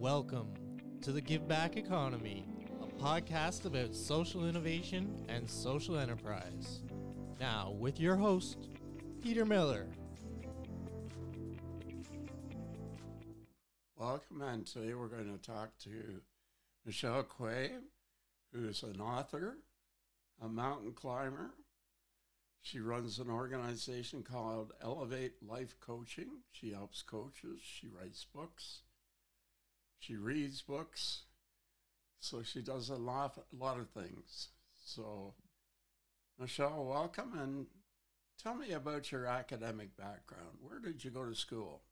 Welcome 0.00 0.54
to 1.02 1.12
the 1.12 1.20
Give 1.20 1.46
Back 1.46 1.76
Economy, 1.76 2.46
a 2.82 2.86
podcast 3.02 3.66
about 3.66 3.94
social 3.94 4.48
innovation 4.48 5.26
and 5.28 5.48
social 5.48 5.98
enterprise. 5.98 6.80
Now, 7.38 7.76
with 7.78 8.00
your 8.00 8.16
host, 8.16 8.70
Peter 9.22 9.44
Miller. 9.44 9.88
Welcome, 13.94 14.40
and 14.40 14.66
today 14.66 14.94
we're 14.94 15.08
going 15.08 15.38
to 15.38 15.42
talk 15.46 15.76
to 15.80 16.22
Michelle 16.86 17.24
Quay, 17.24 17.72
who 18.54 18.68
is 18.70 18.82
an 18.82 19.02
author, 19.02 19.58
a 20.42 20.48
mountain 20.48 20.92
climber. 20.92 21.50
She 22.62 22.80
runs 22.80 23.18
an 23.18 23.28
organization 23.28 24.22
called 24.22 24.72
Elevate 24.82 25.46
Life 25.46 25.74
Coaching. 25.78 26.40
She 26.52 26.72
helps 26.72 27.02
coaches, 27.02 27.60
she 27.62 27.86
writes 27.86 28.24
books, 28.34 28.80
she 30.00 30.16
reads 30.16 30.62
books. 30.62 31.22
So 32.18 32.42
she 32.42 32.60
does 32.60 32.90
a 32.90 32.96
lot, 32.96 33.38
a 33.38 33.56
lot 33.56 33.78
of 33.78 33.88
things. 33.90 34.48
So, 34.84 35.34
Michelle, 36.38 36.84
welcome 36.84 37.38
and 37.38 37.66
tell 38.42 38.54
me 38.54 38.72
about 38.72 39.12
your 39.12 39.26
academic 39.26 39.96
background. 39.96 40.58
Where 40.60 40.80
did 40.80 41.04
you 41.04 41.10
go 41.10 41.24
to 41.24 41.34
school? 41.34 41.82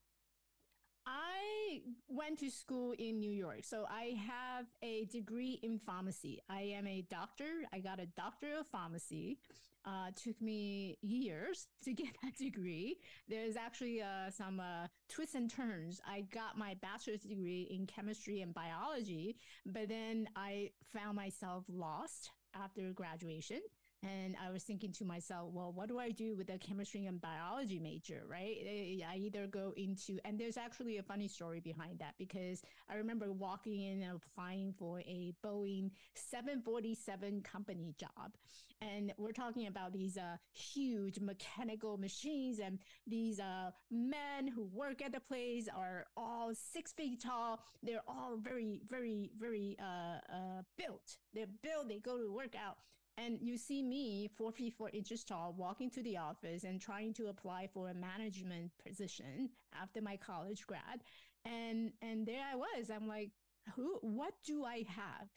Went 2.09 2.39
to 2.41 2.51
school 2.51 2.95
in 2.99 3.21
New 3.21 3.31
York. 3.31 3.61
So 3.63 3.87
I 3.91 4.17
have 4.27 4.67
a 4.83 5.05
degree 5.07 5.59
in 5.63 5.79
pharmacy. 5.79 6.41
I 6.49 6.61
am 6.63 6.87
a 6.87 7.03
doctor. 7.11 7.65
I 7.73 7.81
got 7.81 8.01
a 8.01 8.07
doctor 8.07 8.59
of 8.59 8.67
pharmacy. 8.67 9.39
Uh, 9.85 10.11
took 10.23 10.41
me 10.43 10.99
years 11.01 11.69
to 11.85 11.93
get 11.95 12.09
that 12.23 12.37
degree. 12.37 12.99
There's 13.29 13.57
actually 13.57 14.03
uh, 14.03 14.31
some 14.31 14.61
uh, 14.61 14.89
twists 15.09 15.35
and 15.35 15.51
turns. 15.51 16.01
I 16.07 16.23
got 16.33 16.59
my 16.59 16.75
bachelor's 16.83 17.23
degree 17.23 17.69
in 17.71 17.87
chemistry 17.87 18.43
and 18.43 18.53
biology, 18.53 19.37
but 19.65 19.89
then 19.89 20.29
I 20.37 20.71
found 20.93 21.17
myself 21.17 21.65
lost 21.69 22.31
after 22.55 22.93
graduation. 22.93 23.61
And 24.05 24.37
I 24.45 24.53
was 24.53 24.63
thinking 24.63 24.93
to 24.93 25.05
myself, 25.05 25.51
well, 25.53 25.73
what 25.73 25.89
do 25.89 25.99
I 25.99 26.11
do 26.11 26.37
with 26.37 26.51
a 26.51 26.59
chemistry 26.59 27.07
and 27.07 27.21
biology 27.21 27.81
major, 27.81 28.23
right? 28.29 28.57
Eh, 28.65 29.01
I 29.05 29.17
either 29.17 29.49
go 29.49 29.73
into, 29.77 30.19
and 30.25 30.39
there's 30.39 30.57
actually 30.57 30.99
a 30.99 31.03
funny 31.03 31.27
story 31.27 31.59
behind 31.59 31.99
that 31.99 32.15
because 32.17 32.63
I 32.89 32.95
remember 32.95 33.33
walking 33.33 33.81
in 33.81 34.03
and 34.03 34.21
applying 34.23 34.73
for 34.79 35.01
a 35.01 35.35
Boeing 35.45 35.91
747 36.15 37.43
company 37.43 37.93
job. 37.99 38.35
And 38.81 39.13
we're 39.19 39.33
talking 39.33 39.67
about 39.67 39.93
these 39.93 40.17
uh, 40.17 40.37
huge 40.53 41.19
mechanical 41.19 41.97
machines, 41.99 42.61
and 42.61 42.79
these 43.05 43.41
uh, 43.41 43.73
men 43.91 44.47
who 44.47 44.67
work 44.73 45.03
at 45.03 45.13
the 45.13 45.19
place 45.19 45.69
are 45.77 46.07
all 46.17 46.53
six 46.55 46.93
feet 46.93 47.21
tall. 47.21 47.59
They're 47.83 48.05
all 48.07 48.39
very, 48.41 48.81
very, 48.89 49.33
very 49.37 49.77
uh, 49.81 50.19
uh 50.33 50.63
built. 50.77 51.17
They're 51.35 51.47
built, 51.65 51.89
they 51.89 51.99
go 51.99 52.19
to 52.19 52.33
work 52.33 52.55
out 52.55 52.77
and 53.19 53.39
you 53.41 53.57
see 53.57 53.83
me, 53.83 54.31
four 54.37 54.53
feet 54.53 54.75
four 54.79 54.91
inches 54.93 55.25
tall, 55.25 55.55
walking 55.57 55.91
to 55.91 56.03
the 56.03 56.17
office 56.17 56.65
and 56.65 56.81
trying 56.81 57.13
to 57.15 57.27
apply 57.27 57.69
for 57.73 57.89
a 57.89 57.95
management 57.95 58.71
position 58.87 59.51
after 59.81 60.01
my 60.01 60.17
college 60.17 60.67
grad. 60.67 61.03
And 61.45 61.93
and 62.01 62.27
there 62.27 62.45
I 62.51 62.57
was. 62.57 62.91
I'm 62.91 63.09
like, 63.09 63.31
who? 63.75 63.99
What 64.03 64.35
do 64.45 64.65
I 64.65 64.85
have 64.89 65.29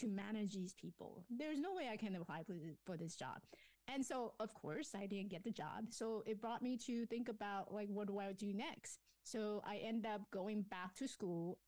to 0.00 0.08
manage 0.08 0.54
these 0.54 0.74
people? 0.74 1.24
There's 1.30 1.60
no 1.60 1.74
way 1.74 1.88
I 1.92 1.96
can 1.96 2.16
apply 2.16 2.42
for, 2.44 2.54
for 2.84 2.96
this 2.96 3.14
job. 3.14 3.40
And 3.92 4.04
so, 4.04 4.34
of 4.38 4.52
course, 4.52 4.94
I 4.94 5.06
didn't 5.06 5.30
get 5.30 5.44
the 5.44 5.50
job. 5.50 5.86
So 5.90 6.22
it 6.26 6.40
brought 6.40 6.62
me 6.62 6.76
to 6.86 7.06
think 7.06 7.28
about 7.28 7.72
like, 7.72 7.88
what 7.88 8.08
do 8.08 8.18
I 8.18 8.32
do 8.32 8.52
next? 8.52 8.98
So 9.24 9.62
I 9.66 9.76
end 9.76 10.06
up 10.06 10.22
going 10.30 10.62
back 10.62 10.94
to 10.96 11.08
school, 11.08 11.58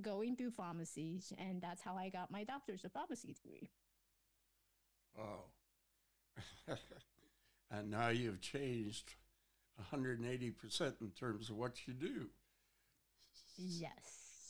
going 0.00 0.36
through 0.36 0.50
pharmacies, 0.50 1.32
and 1.38 1.60
that's 1.62 1.82
how 1.82 1.96
I 1.96 2.10
got 2.10 2.30
my 2.30 2.44
doctor's 2.44 2.84
of 2.84 2.92
pharmacy 2.92 3.32
degree. 3.32 3.70
Oh. 5.18 6.74
and 7.70 7.90
now 7.90 8.08
you've 8.08 8.40
changed 8.40 9.14
180% 9.92 11.00
in 11.00 11.10
terms 11.10 11.50
of 11.50 11.56
what 11.56 11.86
you 11.86 11.94
do. 11.94 12.26
Yes. 13.56 13.92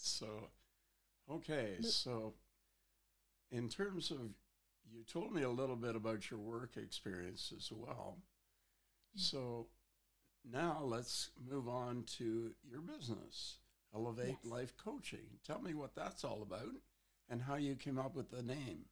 So, 0.03 0.49
okay. 1.31 1.77
So, 1.83 2.35
in 3.51 3.69
terms 3.69 4.11
of, 4.11 4.19
you 4.91 5.05
told 5.05 5.33
me 5.33 5.43
a 5.43 5.51
little 5.51 5.77
bit 5.77 5.97
about 5.97 6.31
your 6.31 6.41
work 6.41 6.77
experience 6.77 7.53
as 7.57 7.71
well. 7.73 8.19
Mm. 9.17 9.21
So, 9.21 9.67
now 10.51 10.81
let's 10.83 11.31
move 11.49 11.69
on 11.69 12.05
to 12.19 12.53
your 12.69 12.81
business, 12.81 13.59
Elevate 13.95 14.39
yes. 14.43 14.53
Life 14.53 14.75
Coaching. 14.77 15.39
Tell 15.47 15.61
me 15.61 15.75
what 15.75 15.95
that's 15.95 16.25
all 16.25 16.43
about 16.43 16.77
and 17.29 17.43
how 17.43 17.57
you 17.57 17.75
came 17.77 17.99
up 17.99 18.17
with 18.17 18.31
the 18.31 18.43
name. 18.43 18.87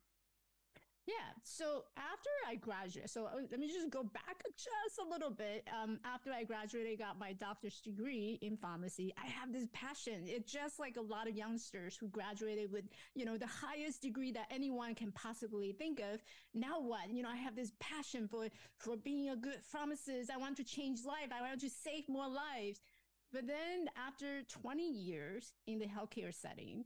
Yeah. 1.08 1.14
So 1.42 1.84
after 1.96 2.28
I 2.46 2.56
graduated, 2.56 3.08
so 3.08 3.24
uh, 3.24 3.41
let 3.50 3.58
me 3.58 3.66
just 3.66 3.88
go 3.88 4.02
back 4.02 4.44
just 4.56 4.98
a 5.02 5.10
little 5.10 5.30
bit. 5.30 5.66
Um, 5.72 5.98
after 6.04 6.30
I 6.30 6.44
graduated, 6.44 6.98
got 6.98 7.19
my 7.19 7.32
doctor's 7.32 7.80
degree 7.80 8.38
in 8.42 8.58
pharmacy. 8.58 9.14
I 9.16 9.26
have 9.26 9.50
this 9.50 9.68
passion. 9.72 10.24
It's 10.26 10.52
just 10.52 10.78
like 10.78 10.98
a 10.98 11.00
lot 11.00 11.26
of 11.26 11.34
youngsters 11.34 11.97
who 11.97 12.08
graduated 12.08 12.70
with, 12.70 12.84
you 13.14 13.24
know, 13.24 13.38
the 13.38 13.47
highest 13.47 14.02
degree 14.02 14.32
that 14.32 14.48
anyone 14.50 14.94
can 14.94 15.10
possibly 15.12 15.72
think 15.72 15.98
of. 15.98 16.20
Now 16.52 16.78
what? 16.78 17.10
You 17.10 17.22
know, 17.22 17.30
I 17.30 17.36
have 17.36 17.56
this 17.56 17.72
passion 17.80 18.28
for 18.28 18.48
for 18.76 18.94
being 18.98 19.30
a 19.30 19.36
good 19.36 19.62
pharmacist. 19.62 20.30
I 20.30 20.36
want 20.36 20.58
to 20.58 20.64
change 20.64 21.06
life. 21.06 21.30
I 21.34 21.41
want 21.41 21.62
to 21.62 21.70
save 21.70 22.06
more 22.10 22.28
lives. 22.28 22.80
But 23.32 23.47
then 23.47 23.88
after 23.97 24.42
20 24.42 24.82
years 24.86 25.54
in 25.66 25.78
the 25.78 25.86
healthcare 25.86 26.34
setting, 26.34 26.84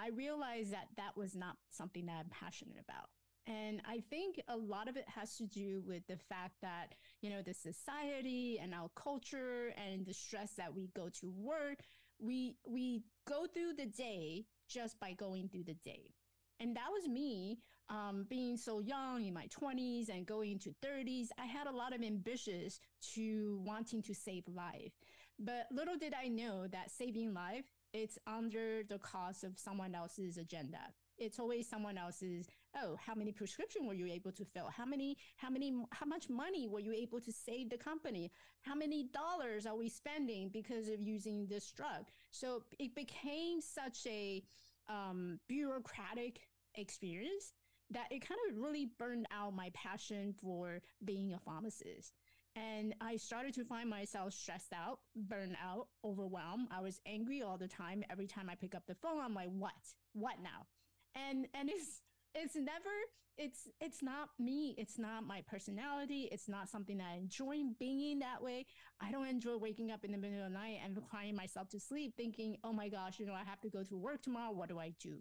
I 0.00 0.08
realized 0.08 0.72
that 0.72 0.88
that 0.96 1.16
was 1.16 1.36
not 1.36 1.56
something 1.70 2.06
that 2.06 2.16
I'm 2.18 2.30
passionate 2.30 2.78
about. 2.82 3.10
And 3.50 3.82
I 3.84 4.00
think 4.10 4.40
a 4.46 4.56
lot 4.56 4.88
of 4.88 4.96
it 4.96 5.06
has 5.08 5.36
to 5.38 5.46
do 5.46 5.82
with 5.84 6.06
the 6.06 6.16
fact 6.16 6.54
that, 6.62 6.94
you 7.20 7.30
know, 7.30 7.42
the 7.42 7.54
society 7.54 8.60
and 8.62 8.72
our 8.72 8.90
culture 8.94 9.72
and 9.76 10.06
the 10.06 10.14
stress 10.14 10.52
that 10.56 10.72
we 10.72 10.88
go 10.94 11.08
to 11.20 11.32
work, 11.36 11.80
we 12.20 12.54
we 12.64 13.02
go 13.26 13.46
through 13.52 13.72
the 13.76 13.86
day 13.86 14.44
just 14.68 15.00
by 15.00 15.14
going 15.14 15.48
through 15.48 15.64
the 15.64 15.74
day. 15.74 16.14
And 16.60 16.76
that 16.76 16.92
was 16.92 17.08
me 17.08 17.58
um, 17.88 18.26
being 18.28 18.56
so 18.56 18.78
young 18.78 19.24
in 19.24 19.34
my 19.34 19.48
20s 19.48 20.10
and 20.10 20.26
going 20.26 20.52
into 20.52 20.74
30s. 20.84 21.28
I 21.38 21.46
had 21.46 21.66
a 21.66 21.72
lot 21.74 21.92
of 21.92 22.02
ambitions 22.02 22.78
to 23.14 23.60
wanting 23.64 24.02
to 24.02 24.14
save 24.14 24.44
life. 24.46 24.92
But 25.40 25.66
little 25.72 25.96
did 25.96 26.12
I 26.14 26.28
know 26.28 26.66
that 26.68 26.90
saving 26.90 27.32
life, 27.32 27.64
it's 27.94 28.18
under 28.26 28.82
the 28.88 28.98
cost 28.98 29.42
of 29.42 29.58
someone 29.58 29.94
else's 29.94 30.36
agenda 30.36 30.92
it's 31.20 31.38
always 31.38 31.68
someone 31.68 31.98
else's 31.98 32.48
oh 32.76 32.96
how 33.04 33.14
many 33.14 33.32
prescription 33.32 33.86
were 33.86 33.94
you 33.94 34.06
able 34.06 34.32
to 34.32 34.44
fill 34.44 34.68
how 34.68 34.84
many 34.84 35.16
how 35.36 35.50
many 35.50 35.72
how 35.92 36.06
much 36.06 36.28
money 36.28 36.68
were 36.68 36.80
you 36.80 36.92
able 36.92 37.20
to 37.20 37.32
save 37.32 37.70
the 37.70 37.76
company 37.76 38.30
how 38.62 38.74
many 38.74 39.04
dollars 39.04 39.66
are 39.66 39.76
we 39.76 39.88
spending 39.88 40.48
because 40.48 40.88
of 40.88 41.00
using 41.00 41.46
this 41.46 41.70
drug 41.72 42.06
so 42.30 42.62
it 42.78 42.94
became 42.94 43.60
such 43.60 44.06
a 44.06 44.42
um, 44.88 45.38
bureaucratic 45.48 46.40
experience 46.74 47.52
that 47.90 48.06
it 48.10 48.26
kind 48.26 48.40
of 48.48 48.56
really 48.56 48.90
burned 48.98 49.26
out 49.32 49.54
my 49.54 49.70
passion 49.74 50.34
for 50.40 50.80
being 51.04 51.32
a 51.32 51.38
pharmacist 51.38 52.14
and 52.56 52.94
I 53.00 53.16
started 53.16 53.54
to 53.54 53.64
find 53.64 53.88
myself 53.88 54.32
stressed 54.32 54.72
out, 54.72 54.98
burned 55.14 55.56
out, 55.64 55.86
overwhelmed. 56.04 56.66
I 56.72 56.80
was 56.80 57.00
angry 57.06 57.42
all 57.42 57.56
the 57.56 57.68
time. 57.68 58.02
Every 58.10 58.26
time 58.26 58.50
I 58.50 58.56
pick 58.56 58.74
up 58.74 58.82
the 58.88 58.96
phone, 58.96 59.20
I'm 59.20 59.34
like, 59.34 59.50
what? 59.56 59.70
What 60.14 60.34
now? 60.42 60.66
and 61.14 61.46
and 61.54 61.68
it's 61.74 62.02
it's 62.34 62.56
never 62.56 62.90
it's 63.36 63.68
it's 63.80 64.02
not 64.02 64.28
me. 64.38 64.74
It's 64.76 64.98
not 64.98 65.26
my 65.26 65.42
personality. 65.48 66.28
It's 66.30 66.48
not 66.48 66.68
something 66.68 66.98
that 66.98 67.06
i 67.12 67.16
enjoy 67.16 67.62
being 67.78 68.18
that 68.18 68.42
way. 68.42 68.66
I 69.00 69.10
don't 69.10 69.28
enjoy 69.28 69.56
waking 69.56 69.90
up 69.90 70.04
in 70.04 70.12
the 70.12 70.18
middle 70.18 70.44
of 70.44 70.52
the 70.52 70.58
night 70.58 70.78
and 70.84 70.98
crying 71.08 71.34
myself 71.34 71.70
to 71.70 71.80
sleep 71.80 72.14
thinking 72.16 72.56
oh 72.64 72.72
my 72.72 72.88
gosh 72.88 73.18
you 73.18 73.26
know 73.26 73.32
i 73.32 73.44
have 73.44 73.60
to 73.62 73.70
go 73.70 73.82
to 73.82 73.96
work 73.96 74.22
tomorrow. 74.22 74.52
What 74.52 74.68
do 74.68 74.78
i 74.78 74.92
do? 75.00 75.18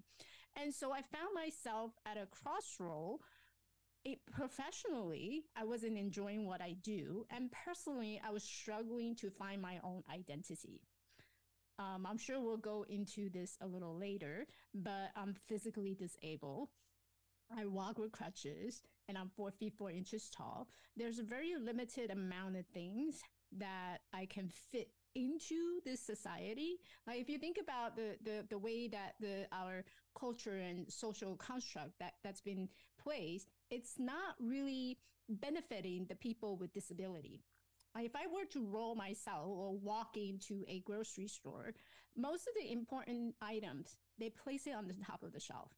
And 0.61 0.73
so 0.73 0.91
i 0.91 1.01
found 1.01 1.33
myself 1.33 1.91
at 2.05 2.17
a 2.17 2.25
crossroad. 2.25 3.19
It, 4.05 4.19
professionally 4.31 5.43
i 5.57 5.63
wasn't 5.65 5.97
enjoying 5.97 6.45
what 6.45 6.61
i 6.61 6.75
do. 6.83 7.25
And 7.29 7.49
personally 7.51 8.21
i 8.25 8.31
was 8.31 8.43
struggling 8.43 9.15
to 9.17 9.29
find 9.29 9.61
my 9.61 9.79
own 9.83 10.03
identity. 10.13 10.81
Um, 11.79 12.05
I'm 12.05 12.17
sure 12.17 12.41
we'll 12.41 12.57
go 12.57 12.85
into 12.89 13.29
this 13.29 13.57
a 13.61 13.67
little 13.67 13.97
later, 13.97 14.45
but 14.75 15.11
I'm 15.15 15.33
physically 15.47 15.95
disabled. 15.95 16.67
I 17.57 17.65
walk 17.65 17.97
with 17.97 18.11
crutches 18.11 18.81
and 19.07 19.17
I'm 19.17 19.29
four 19.35 19.51
feet 19.51 19.73
four 19.77 19.91
inches 19.91 20.29
tall. 20.29 20.67
There's 20.95 21.19
a 21.19 21.23
very 21.23 21.55
limited 21.55 22.11
amount 22.11 22.57
of 22.57 22.65
things 22.67 23.19
that 23.57 23.99
I 24.13 24.25
can 24.25 24.49
fit 24.71 24.89
into 25.15 25.79
this 25.83 25.99
society. 25.99 26.77
Like 27.07 27.19
if 27.19 27.29
you 27.29 27.39
think 27.39 27.57
about 27.61 27.95
the 27.95 28.17
the, 28.23 28.45
the 28.49 28.57
way 28.57 28.87
that 28.89 29.15
the 29.19 29.47
our 29.51 29.83
culture 30.17 30.57
and 30.57 30.91
social 30.91 31.35
construct 31.35 31.99
that 31.99 32.13
that's 32.23 32.41
been 32.41 32.69
placed, 33.01 33.49
it's 33.71 33.95
not 33.97 34.35
really 34.39 34.99
benefiting 35.27 36.05
the 36.07 36.15
people 36.15 36.57
with 36.57 36.73
disability 36.73 37.41
if 37.97 38.15
I 38.15 38.27
were 38.27 38.45
to 38.51 38.65
roll 38.65 38.95
myself 38.95 39.47
or 39.47 39.75
walk 39.75 40.15
into 40.15 40.63
a 40.67 40.79
grocery 40.81 41.27
store, 41.27 41.73
most 42.15 42.47
of 42.47 42.53
the 42.55 42.71
important 42.71 43.35
items 43.41 43.97
they 44.19 44.29
place 44.29 44.67
it 44.67 44.75
on 44.75 44.87
the 44.87 44.95
top 45.05 45.23
of 45.23 45.33
the 45.33 45.39
shelf, 45.39 45.71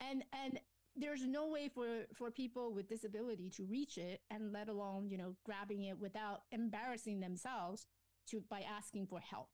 and 0.00 0.22
and 0.44 0.58
there's 0.96 1.26
no 1.26 1.48
way 1.48 1.68
for 1.68 2.04
for 2.14 2.30
people 2.30 2.72
with 2.72 2.88
disability 2.88 3.50
to 3.50 3.64
reach 3.64 3.98
it, 3.98 4.20
and 4.30 4.52
let 4.52 4.68
alone 4.68 5.08
you 5.08 5.18
know 5.18 5.36
grabbing 5.44 5.84
it 5.84 5.98
without 5.98 6.42
embarrassing 6.52 7.20
themselves 7.20 7.86
to 8.28 8.42
by 8.48 8.60
asking 8.60 9.06
for 9.06 9.20
help. 9.20 9.50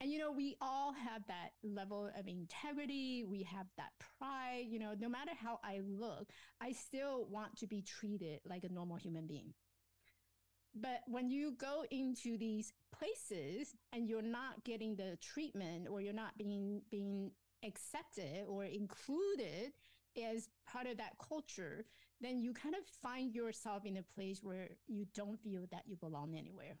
And 0.00 0.12
you 0.12 0.18
know, 0.18 0.30
we 0.30 0.56
all 0.60 0.92
have 0.92 1.26
that 1.28 1.52
level 1.62 2.10
of 2.18 2.28
integrity. 2.28 3.24
We 3.24 3.42
have 3.44 3.66
that 3.78 3.92
pride. 4.18 4.66
You 4.68 4.78
know, 4.78 4.94
no 4.98 5.08
matter 5.08 5.32
how 5.34 5.58
I 5.64 5.80
look, 5.82 6.28
I 6.60 6.72
still 6.72 7.26
want 7.30 7.56
to 7.58 7.66
be 7.66 7.82
treated 7.82 8.40
like 8.44 8.64
a 8.64 8.72
normal 8.72 8.96
human 8.96 9.26
being. 9.26 9.54
But 10.78 11.00
when 11.06 11.30
you 11.30 11.52
go 11.52 11.84
into 11.90 12.36
these 12.36 12.74
places 12.92 13.74
and 13.94 14.06
you're 14.06 14.20
not 14.20 14.62
getting 14.64 14.96
the 14.96 15.16
treatment 15.22 15.88
or 15.90 16.02
you're 16.02 16.12
not 16.12 16.36
being 16.36 16.82
being 16.90 17.30
accepted 17.64 18.44
or 18.46 18.64
included 18.64 19.72
as 20.18 20.48
part 20.66 20.86
of 20.86 20.96
that 20.98 21.16
culture, 21.18 21.84
then 22.20 22.40
you 22.40 22.52
kind 22.52 22.74
of 22.74 22.82
find 23.02 23.34
yourself 23.34 23.84
in 23.84 23.96
a 23.96 24.02
place 24.02 24.42
where 24.42 24.68
you 24.86 25.06
don't 25.14 25.38
feel 25.40 25.66
that 25.70 25.82
you 25.86 25.96
belong 25.96 26.34
anywhere. 26.36 26.78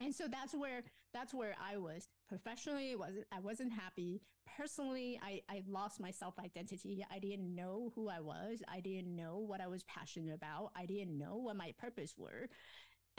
And 0.00 0.14
so 0.14 0.24
that's 0.28 0.52
where 0.54 0.82
that's 1.14 1.32
where 1.32 1.54
I 1.62 1.76
was 1.76 2.08
professionally. 2.28 2.96
wasn't 2.96 3.26
I 3.30 3.40
wasn't 3.40 3.72
happy 3.72 4.22
personally. 4.56 5.20
I 5.22 5.42
I 5.48 5.62
lost 5.68 6.00
my 6.00 6.10
self 6.10 6.38
identity. 6.38 7.04
I 7.10 7.18
didn't 7.20 7.54
know 7.54 7.92
who 7.94 8.08
I 8.08 8.20
was. 8.20 8.62
I 8.68 8.80
didn't 8.80 9.14
know 9.14 9.38
what 9.38 9.60
I 9.60 9.68
was 9.68 9.84
passionate 9.84 10.34
about. 10.34 10.72
I 10.76 10.86
didn't 10.86 11.16
know 11.16 11.36
what 11.36 11.56
my 11.56 11.72
purpose 11.78 12.14
were. 12.16 12.48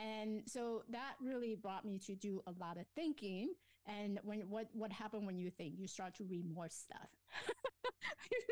And 0.00 0.42
so 0.46 0.82
that 0.90 1.14
really 1.22 1.54
brought 1.54 1.84
me 1.84 1.98
to 2.00 2.14
do 2.14 2.42
a 2.46 2.52
lot 2.60 2.76
of 2.78 2.86
thinking. 2.94 3.54
And 3.86 4.18
when 4.22 4.40
what 4.50 4.68
what 4.74 4.92
happened 4.92 5.26
when 5.26 5.38
you 5.38 5.50
think 5.50 5.74
you 5.78 5.86
start 5.86 6.14
to 6.16 6.24
read 6.24 6.44
more 6.52 6.68
stuff. 6.68 7.08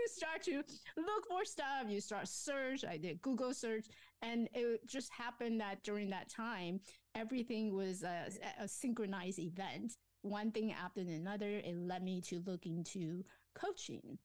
you 0.02 0.08
start 0.08 0.42
to 0.42 0.62
look 0.96 1.26
for 1.28 1.44
stuff, 1.44 1.84
you 1.88 2.00
start 2.00 2.28
search. 2.28 2.84
I 2.84 2.96
did 2.96 3.22
Google 3.22 3.54
search 3.54 3.86
and 4.22 4.48
it 4.52 4.86
just 4.86 5.10
happened 5.12 5.60
that 5.60 5.82
during 5.82 6.10
that 6.10 6.28
time 6.28 6.80
everything 7.14 7.74
was 7.74 8.02
a, 8.02 8.28
a 8.60 8.66
synchronized 8.66 9.38
event. 9.38 9.96
One 10.22 10.50
thing 10.50 10.72
after 10.72 11.00
another, 11.00 11.48
it 11.48 11.76
led 11.76 12.02
me 12.02 12.20
to 12.22 12.42
look 12.46 12.66
into 12.66 13.24
coaching. 13.54 14.18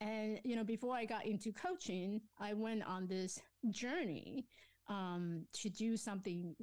And 0.00 0.40
you 0.44 0.56
know, 0.56 0.64
before 0.64 0.94
I 0.94 1.04
got 1.04 1.26
into 1.26 1.52
coaching, 1.52 2.20
I 2.38 2.54
went 2.54 2.84
on 2.84 3.06
this 3.06 3.40
journey 3.70 4.46
um, 4.88 5.46
to 5.54 5.68
do 5.68 5.96
something 5.96 6.54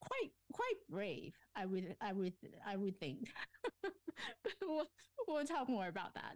quite 0.00 0.30
quite 0.52 0.76
brave. 0.88 1.34
I 1.56 1.66
would 1.66 1.96
I 2.00 2.12
would 2.12 2.32
I 2.66 2.76
would 2.76 2.98
think. 2.98 3.28
we'll, 4.62 4.86
we'll 5.26 5.44
talk 5.44 5.68
more 5.68 5.88
about 5.88 6.14
that. 6.14 6.34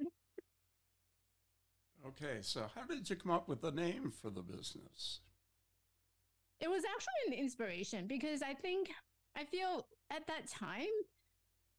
Okay, 2.07 2.39
so 2.41 2.67
how 2.75 2.85
did 2.85 3.09
you 3.09 3.17
come 3.17 3.31
up 3.31 3.49
with 3.49 3.61
the 3.61 3.71
name 3.71 4.11
for 4.11 4.31
the 4.31 4.43
business? 4.43 5.21
It 6.61 6.69
was 6.69 6.83
actually 6.85 7.37
an 7.37 7.43
inspiration 7.45 8.07
because 8.07 8.43
I 8.43 8.55
think 8.55 8.91
I 9.37 9.45
feel 9.45 9.87
at 10.11 10.27
that 10.27 10.49
time 10.49 10.89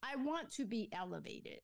I 0.02 0.16
want 0.16 0.50
to 0.52 0.66
be 0.66 0.90
elevated, 0.94 1.60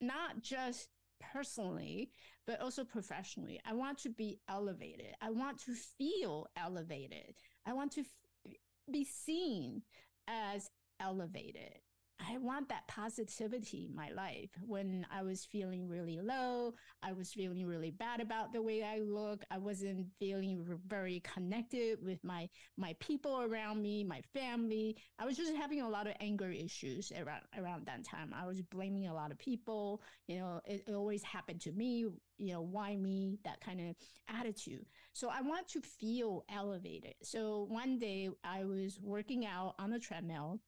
not 0.00 0.42
just 0.42 0.88
personally, 1.32 2.10
but 2.46 2.60
also 2.60 2.84
professionally. 2.84 3.60
I 3.64 3.74
want 3.74 3.98
to 3.98 4.10
be 4.10 4.40
elevated. 4.48 5.14
I 5.20 5.30
want 5.30 5.58
to 5.64 5.74
feel 5.74 6.46
elevated. 6.56 7.34
I 7.66 7.72
want 7.72 7.92
to 7.92 8.00
f- 8.02 8.52
be 8.90 9.04
seen 9.04 9.82
as 10.28 10.68
elevated. 11.00 11.80
I 12.20 12.38
want 12.38 12.68
that 12.68 12.86
positivity 12.86 13.86
in 13.88 13.94
my 13.94 14.10
life. 14.10 14.50
When 14.64 15.04
I 15.10 15.22
was 15.22 15.44
feeling 15.44 15.88
really 15.88 16.20
low, 16.20 16.74
I 17.02 17.12
was 17.12 17.32
feeling 17.32 17.66
really 17.66 17.90
bad 17.90 18.20
about 18.20 18.52
the 18.52 18.62
way 18.62 18.84
I 18.84 19.00
look. 19.00 19.44
I 19.50 19.58
wasn't 19.58 20.06
feeling 20.18 20.64
very 20.86 21.20
connected 21.20 21.98
with 22.02 22.22
my 22.22 22.48
my 22.76 22.94
people 23.00 23.42
around 23.42 23.82
me, 23.82 24.04
my 24.04 24.20
family. 24.32 24.96
I 25.18 25.26
was 25.26 25.36
just 25.36 25.54
having 25.54 25.82
a 25.82 25.88
lot 25.88 26.06
of 26.06 26.14
anger 26.20 26.50
issues 26.50 27.12
around 27.12 27.42
around 27.58 27.86
that 27.86 28.04
time. 28.04 28.32
I 28.34 28.46
was 28.46 28.62
blaming 28.62 29.08
a 29.08 29.14
lot 29.14 29.32
of 29.32 29.38
people. 29.38 30.00
You 30.28 30.38
know, 30.38 30.60
it, 30.66 30.84
it 30.86 30.94
always 30.94 31.22
happened 31.24 31.60
to 31.62 31.72
me. 31.72 32.06
You 32.38 32.52
know, 32.52 32.62
why 32.62 32.96
me? 32.96 33.38
That 33.44 33.60
kind 33.60 33.80
of 33.80 33.96
attitude. 34.28 34.86
So 35.12 35.28
I 35.28 35.42
want 35.42 35.68
to 35.68 35.80
feel 35.80 36.44
elevated. 36.48 37.14
So 37.22 37.66
one 37.68 37.98
day 37.98 38.30
I 38.44 38.64
was 38.64 38.98
working 39.02 39.46
out 39.46 39.74
on 39.78 39.92
a 39.92 39.98
treadmill 39.98 40.60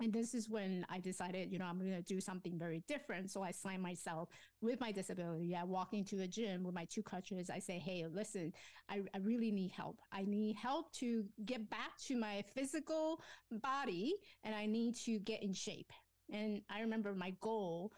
and 0.00 0.12
this 0.12 0.34
is 0.34 0.48
when 0.48 0.86
I 0.88 0.98
decided, 0.98 1.52
you 1.52 1.58
know, 1.58 1.66
I'm 1.66 1.78
going 1.78 1.92
to 1.92 2.02
do 2.02 2.20
something 2.20 2.58
very 2.58 2.82
different. 2.88 3.30
So 3.30 3.42
I 3.42 3.50
signed 3.50 3.82
myself 3.82 4.30
with 4.60 4.80
my 4.80 4.92
disability. 4.92 5.54
I 5.54 5.64
walk 5.64 5.92
into 5.92 6.16
the 6.16 6.26
gym 6.26 6.64
with 6.64 6.74
my 6.74 6.86
two 6.86 7.02
crutches. 7.02 7.50
I 7.50 7.58
say, 7.58 7.78
hey, 7.78 8.06
listen, 8.10 8.52
I, 8.88 9.02
I 9.14 9.18
really 9.18 9.50
need 9.50 9.72
help. 9.72 9.98
I 10.10 10.24
need 10.24 10.56
help 10.56 10.92
to 10.94 11.24
get 11.44 11.68
back 11.68 11.98
to 12.06 12.16
my 12.16 12.42
physical 12.54 13.20
body 13.50 14.14
and 14.42 14.54
I 14.54 14.66
need 14.66 14.96
to 15.04 15.18
get 15.20 15.42
in 15.42 15.52
shape. 15.52 15.92
And 16.32 16.62
I 16.70 16.80
remember 16.80 17.14
my 17.14 17.34
goal 17.40 17.92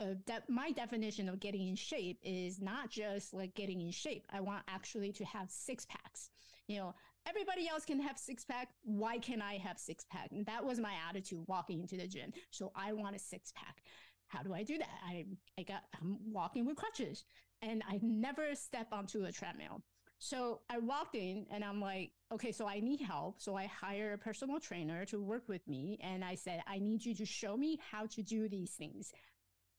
uh, 0.00 0.14
de- 0.26 0.42
my 0.48 0.70
definition 0.70 1.28
of 1.28 1.40
getting 1.40 1.66
in 1.66 1.74
shape 1.74 2.20
is 2.22 2.60
not 2.60 2.88
just 2.88 3.34
like 3.34 3.54
getting 3.54 3.80
in 3.80 3.90
shape. 3.90 4.24
I 4.32 4.40
want 4.40 4.62
actually 4.68 5.12
to 5.12 5.24
have 5.24 5.50
six 5.50 5.84
packs. 5.86 6.30
You 6.68 6.78
know, 6.78 6.94
everybody 7.28 7.68
else 7.68 7.84
can 7.84 8.00
have 8.00 8.18
six 8.18 8.44
pack. 8.44 8.68
Why 8.82 9.18
can't 9.18 9.42
I 9.42 9.54
have 9.54 9.78
six 9.78 10.04
pack? 10.10 10.30
And 10.32 10.46
that 10.46 10.64
was 10.64 10.78
my 10.78 10.94
attitude 11.08 11.44
walking 11.46 11.80
into 11.80 11.96
the 11.96 12.06
gym. 12.06 12.32
So 12.50 12.72
I 12.74 12.92
want 12.92 13.16
a 13.16 13.18
six 13.18 13.52
pack. 13.54 13.82
How 14.28 14.42
do 14.42 14.52
I 14.54 14.62
do 14.62 14.78
that? 14.78 14.98
I, 15.06 15.24
I 15.58 15.62
got, 15.62 15.84
I'm 16.00 16.18
walking 16.30 16.66
with 16.66 16.76
crutches 16.76 17.24
and 17.62 17.82
I 17.88 17.98
never 18.02 18.54
step 18.54 18.88
onto 18.92 19.24
a 19.24 19.32
treadmill. 19.32 19.82
So 20.20 20.60
I 20.68 20.78
walked 20.78 21.14
in 21.14 21.46
and 21.50 21.64
I'm 21.64 21.80
like, 21.80 22.10
okay, 22.32 22.50
so 22.50 22.66
I 22.66 22.80
need 22.80 23.00
help. 23.00 23.40
So 23.40 23.56
I 23.56 23.66
hire 23.66 24.14
a 24.14 24.18
personal 24.18 24.58
trainer 24.58 25.04
to 25.06 25.20
work 25.20 25.48
with 25.48 25.66
me. 25.68 25.98
And 26.02 26.24
I 26.24 26.34
said, 26.34 26.62
I 26.66 26.78
need 26.78 27.04
you 27.04 27.14
to 27.14 27.24
show 27.24 27.56
me 27.56 27.78
how 27.90 28.06
to 28.06 28.22
do 28.22 28.48
these 28.48 28.72
things 28.72 29.12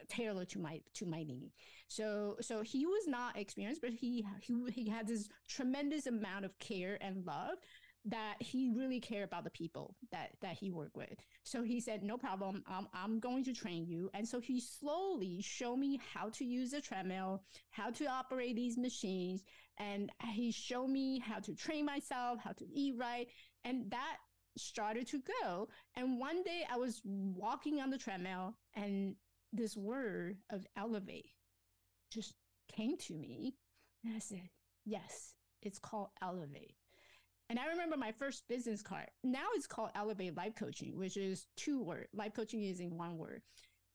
tailored 0.07 0.49
to 0.49 0.59
my 0.59 0.81
to 0.95 1.05
my 1.05 1.23
need. 1.23 1.51
So 1.87 2.37
so 2.41 2.61
he 2.61 2.85
was 2.85 3.07
not 3.07 3.37
experienced, 3.37 3.81
but 3.81 3.91
he 3.91 4.25
he 4.41 4.55
he 4.71 4.89
had 4.89 5.07
this 5.07 5.29
tremendous 5.47 6.07
amount 6.07 6.45
of 6.45 6.57
care 6.59 6.97
and 7.01 7.25
love 7.25 7.57
that 8.05 8.35
he 8.39 8.71
really 8.73 8.99
cared 8.99 9.25
about 9.25 9.43
the 9.43 9.49
people 9.49 9.95
that 10.11 10.31
that 10.41 10.53
he 10.53 10.71
worked 10.71 10.95
with. 10.95 11.19
So 11.43 11.63
he 11.63 11.79
said, 11.79 12.03
"No 12.03 12.17
problem. 12.17 12.63
Um, 12.67 12.87
I'm 12.93 13.19
going 13.19 13.43
to 13.45 13.53
train 13.53 13.85
you." 13.85 14.09
And 14.13 14.27
so 14.27 14.39
he 14.39 14.59
slowly 14.59 15.41
showed 15.41 15.77
me 15.77 15.99
how 16.13 16.29
to 16.29 16.45
use 16.45 16.73
a 16.73 16.81
treadmill, 16.81 17.43
how 17.71 17.91
to 17.91 18.05
operate 18.05 18.55
these 18.55 18.77
machines, 18.77 19.43
and 19.77 20.11
he 20.33 20.51
showed 20.51 20.89
me 20.89 21.19
how 21.19 21.39
to 21.39 21.53
train 21.53 21.85
myself, 21.85 22.39
how 22.41 22.51
to 22.53 22.65
eat 22.73 22.95
right, 22.97 23.27
and 23.65 23.91
that 23.91 24.17
started 24.57 25.07
to 25.07 25.21
go. 25.41 25.67
And 25.95 26.19
one 26.19 26.43
day 26.43 26.65
I 26.69 26.77
was 26.77 27.01
walking 27.03 27.79
on 27.79 27.89
the 27.89 27.97
treadmill 27.97 28.55
and 28.75 29.15
this 29.53 29.75
word 29.75 30.37
of 30.49 30.65
elevate 30.77 31.31
just 32.11 32.33
came 32.71 32.97
to 32.97 33.13
me. 33.13 33.55
And 34.03 34.15
I 34.15 34.19
said, 34.19 34.49
yes, 34.85 35.33
it's 35.61 35.79
called 35.79 36.09
elevate. 36.21 36.75
And 37.49 37.57
I 37.57 37.67
remember 37.67 37.97
my 37.97 38.11
first 38.11 38.43
business 38.47 38.81
card. 38.83 39.07
Now 39.23 39.47
it's 39.55 39.65
called 39.65 39.89
Elevate 39.95 40.37
Life 40.37 40.53
Coaching, 40.55 40.97
which 40.97 41.17
is 41.17 41.47
two 41.57 41.81
word. 41.81 42.07
Life 42.13 42.33
coaching 42.35 42.63
is 42.63 42.79
in 42.79 42.95
one 42.95 43.17
word. 43.17 43.41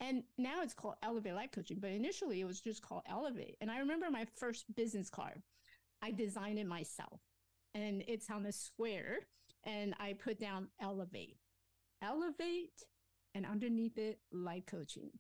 And 0.01 0.25
now 0.37 0.63
it's 0.63 0.75
called 0.75 0.97
Elevate 1.05 1.35
Life 1.35 1.53
Coaching, 1.53 1.79
but 1.81 1.91
initially 1.91 2.41
it 2.41 2.47
was 2.47 2.61
just 2.61 2.83
called 2.83 3.03
Elevate. 3.09 3.57
And 3.61 3.71
I 3.71 3.79
remember 3.79 4.11
my 4.11 4.27
first 4.37 4.65
business 4.75 5.09
card. 5.09 5.41
I 6.03 6.11
designed 6.11 6.59
it 6.59 6.67
myself 6.67 7.21
and 7.75 8.03
it's 8.09 8.29
on 8.29 8.45
a 8.45 8.53
square 8.53 9.21
and 9.65 9.95
I 10.01 10.15
put 10.15 10.41
down 10.41 10.69
Elevate. 10.83 11.39
Elevate 12.03 12.83
and 13.35 13.47
underneath 13.47 13.99
it, 13.99 14.19
life 14.33 14.67
coaching. 14.67 15.11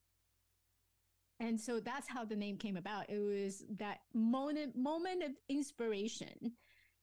And 1.40 1.60
so 1.60 1.80
that's 1.80 2.08
how 2.08 2.24
the 2.24 2.36
name 2.36 2.56
came 2.56 2.76
about. 2.76 3.10
It 3.10 3.18
was 3.18 3.64
that 3.78 4.00
moment 4.12 4.76
moment 4.76 5.22
of 5.22 5.32
inspiration. 5.48 6.52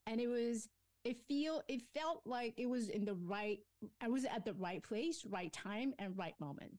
And 0.08 0.20
it 0.20 0.28
was 0.28 0.70
it 1.04 1.18
feel 1.28 1.64
it 1.68 1.82
felt 1.94 2.22
like 2.26 2.54
it 2.58 2.70
was 2.70 2.90
in 2.90 3.06
the 3.06 3.16
right 3.16 3.60
I 4.00 4.08
was 4.08 4.26
at 4.26 4.46
the 4.46 4.54
right 4.54 4.82
place, 4.82 5.26
right 5.26 5.52
time, 5.52 5.94
and 6.00 6.18
right 6.18 6.36
moment. 6.40 6.78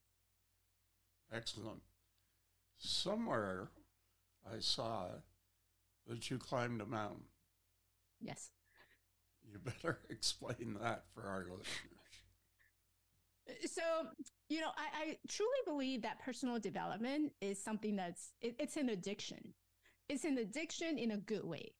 Excellent. 1.33 1.83
Somewhere 2.79 3.69
I 4.51 4.59
saw 4.59 5.07
that 6.07 6.31
you 6.31 6.39
climbed 6.39 6.81
a 6.81 6.87
mountain. 6.87 7.25
Yes. 8.21 8.51
You 9.51 9.59
better 9.59 10.01
explain 10.11 10.79
that 10.81 11.05
for 11.15 11.27
our 11.27 11.41
listeners. 11.41 12.02
So 13.67 13.83
you 14.49 14.61
know, 14.61 14.71
I, 14.77 15.03
I 15.11 15.17
truly 15.29 15.59
believe 15.67 16.03
that 16.03 16.19
personal 16.21 16.59
development 16.59 17.33
is 17.41 17.63
something 17.63 17.97
that's 17.97 18.33
it, 18.41 18.57
it's 18.59 18.77
an 18.77 18.91
addiction. 18.91 19.55
It's 20.09 20.25
an 20.25 20.39
addiction 20.39 20.99
in 20.99 21.13
a 21.13 21.17
good 21.19 21.45
way. 21.45 21.73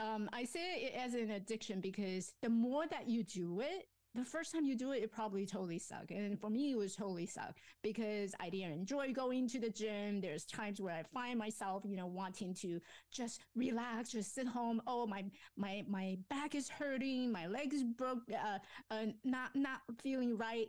um, 0.00 0.28
I 0.32 0.44
say 0.44 0.60
it 0.84 0.94
as 0.96 1.14
an 1.14 1.30
addiction 1.30 1.80
because 1.80 2.32
the 2.42 2.50
more 2.50 2.86
that 2.88 3.08
you 3.08 3.24
do 3.24 3.60
it, 3.60 3.88
the 4.14 4.24
first 4.24 4.52
time 4.52 4.64
you 4.66 4.76
do 4.76 4.92
it, 4.92 5.02
it 5.02 5.12
probably 5.12 5.46
totally 5.46 5.78
sucked. 5.78 6.10
And 6.10 6.40
for 6.40 6.50
me, 6.50 6.72
it 6.72 6.78
was 6.78 6.96
totally 6.96 7.26
sucked 7.26 7.60
because 7.82 8.34
I 8.40 8.50
didn't 8.50 8.72
enjoy 8.72 9.12
going 9.12 9.48
to 9.48 9.60
the 9.60 9.70
gym. 9.70 10.20
There's 10.20 10.44
times 10.44 10.80
where 10.80 10.94
I 10.94 11.02
find 11.14 11.38
myself, 11.38 11.82
you 11.86 11.96
know, 11.96 12.06
wanting 12.06 12.54
to 12.56 12.80
just 13.12 13.40
relax, 13.56 14.12
just 14.12 14.34
sit 14.34 14.46
home. 14.48 14.82
Oh, 14.86 15.06
my 15.06 15.24
my 15.56 15.84
my 15.88 16.18
back 16.30 16.54
is 16.54 16.68
hurting, 16.68 17.32
my 17.32 17.46
legs 17.46 17.82
broke, 17.82 18.20
uh, 18.32 18.58
uh, 18.90 19.06
not 19.24 19.54
not 19.54 19.80
feeling 20.02 20.36
right. 20.36 20.68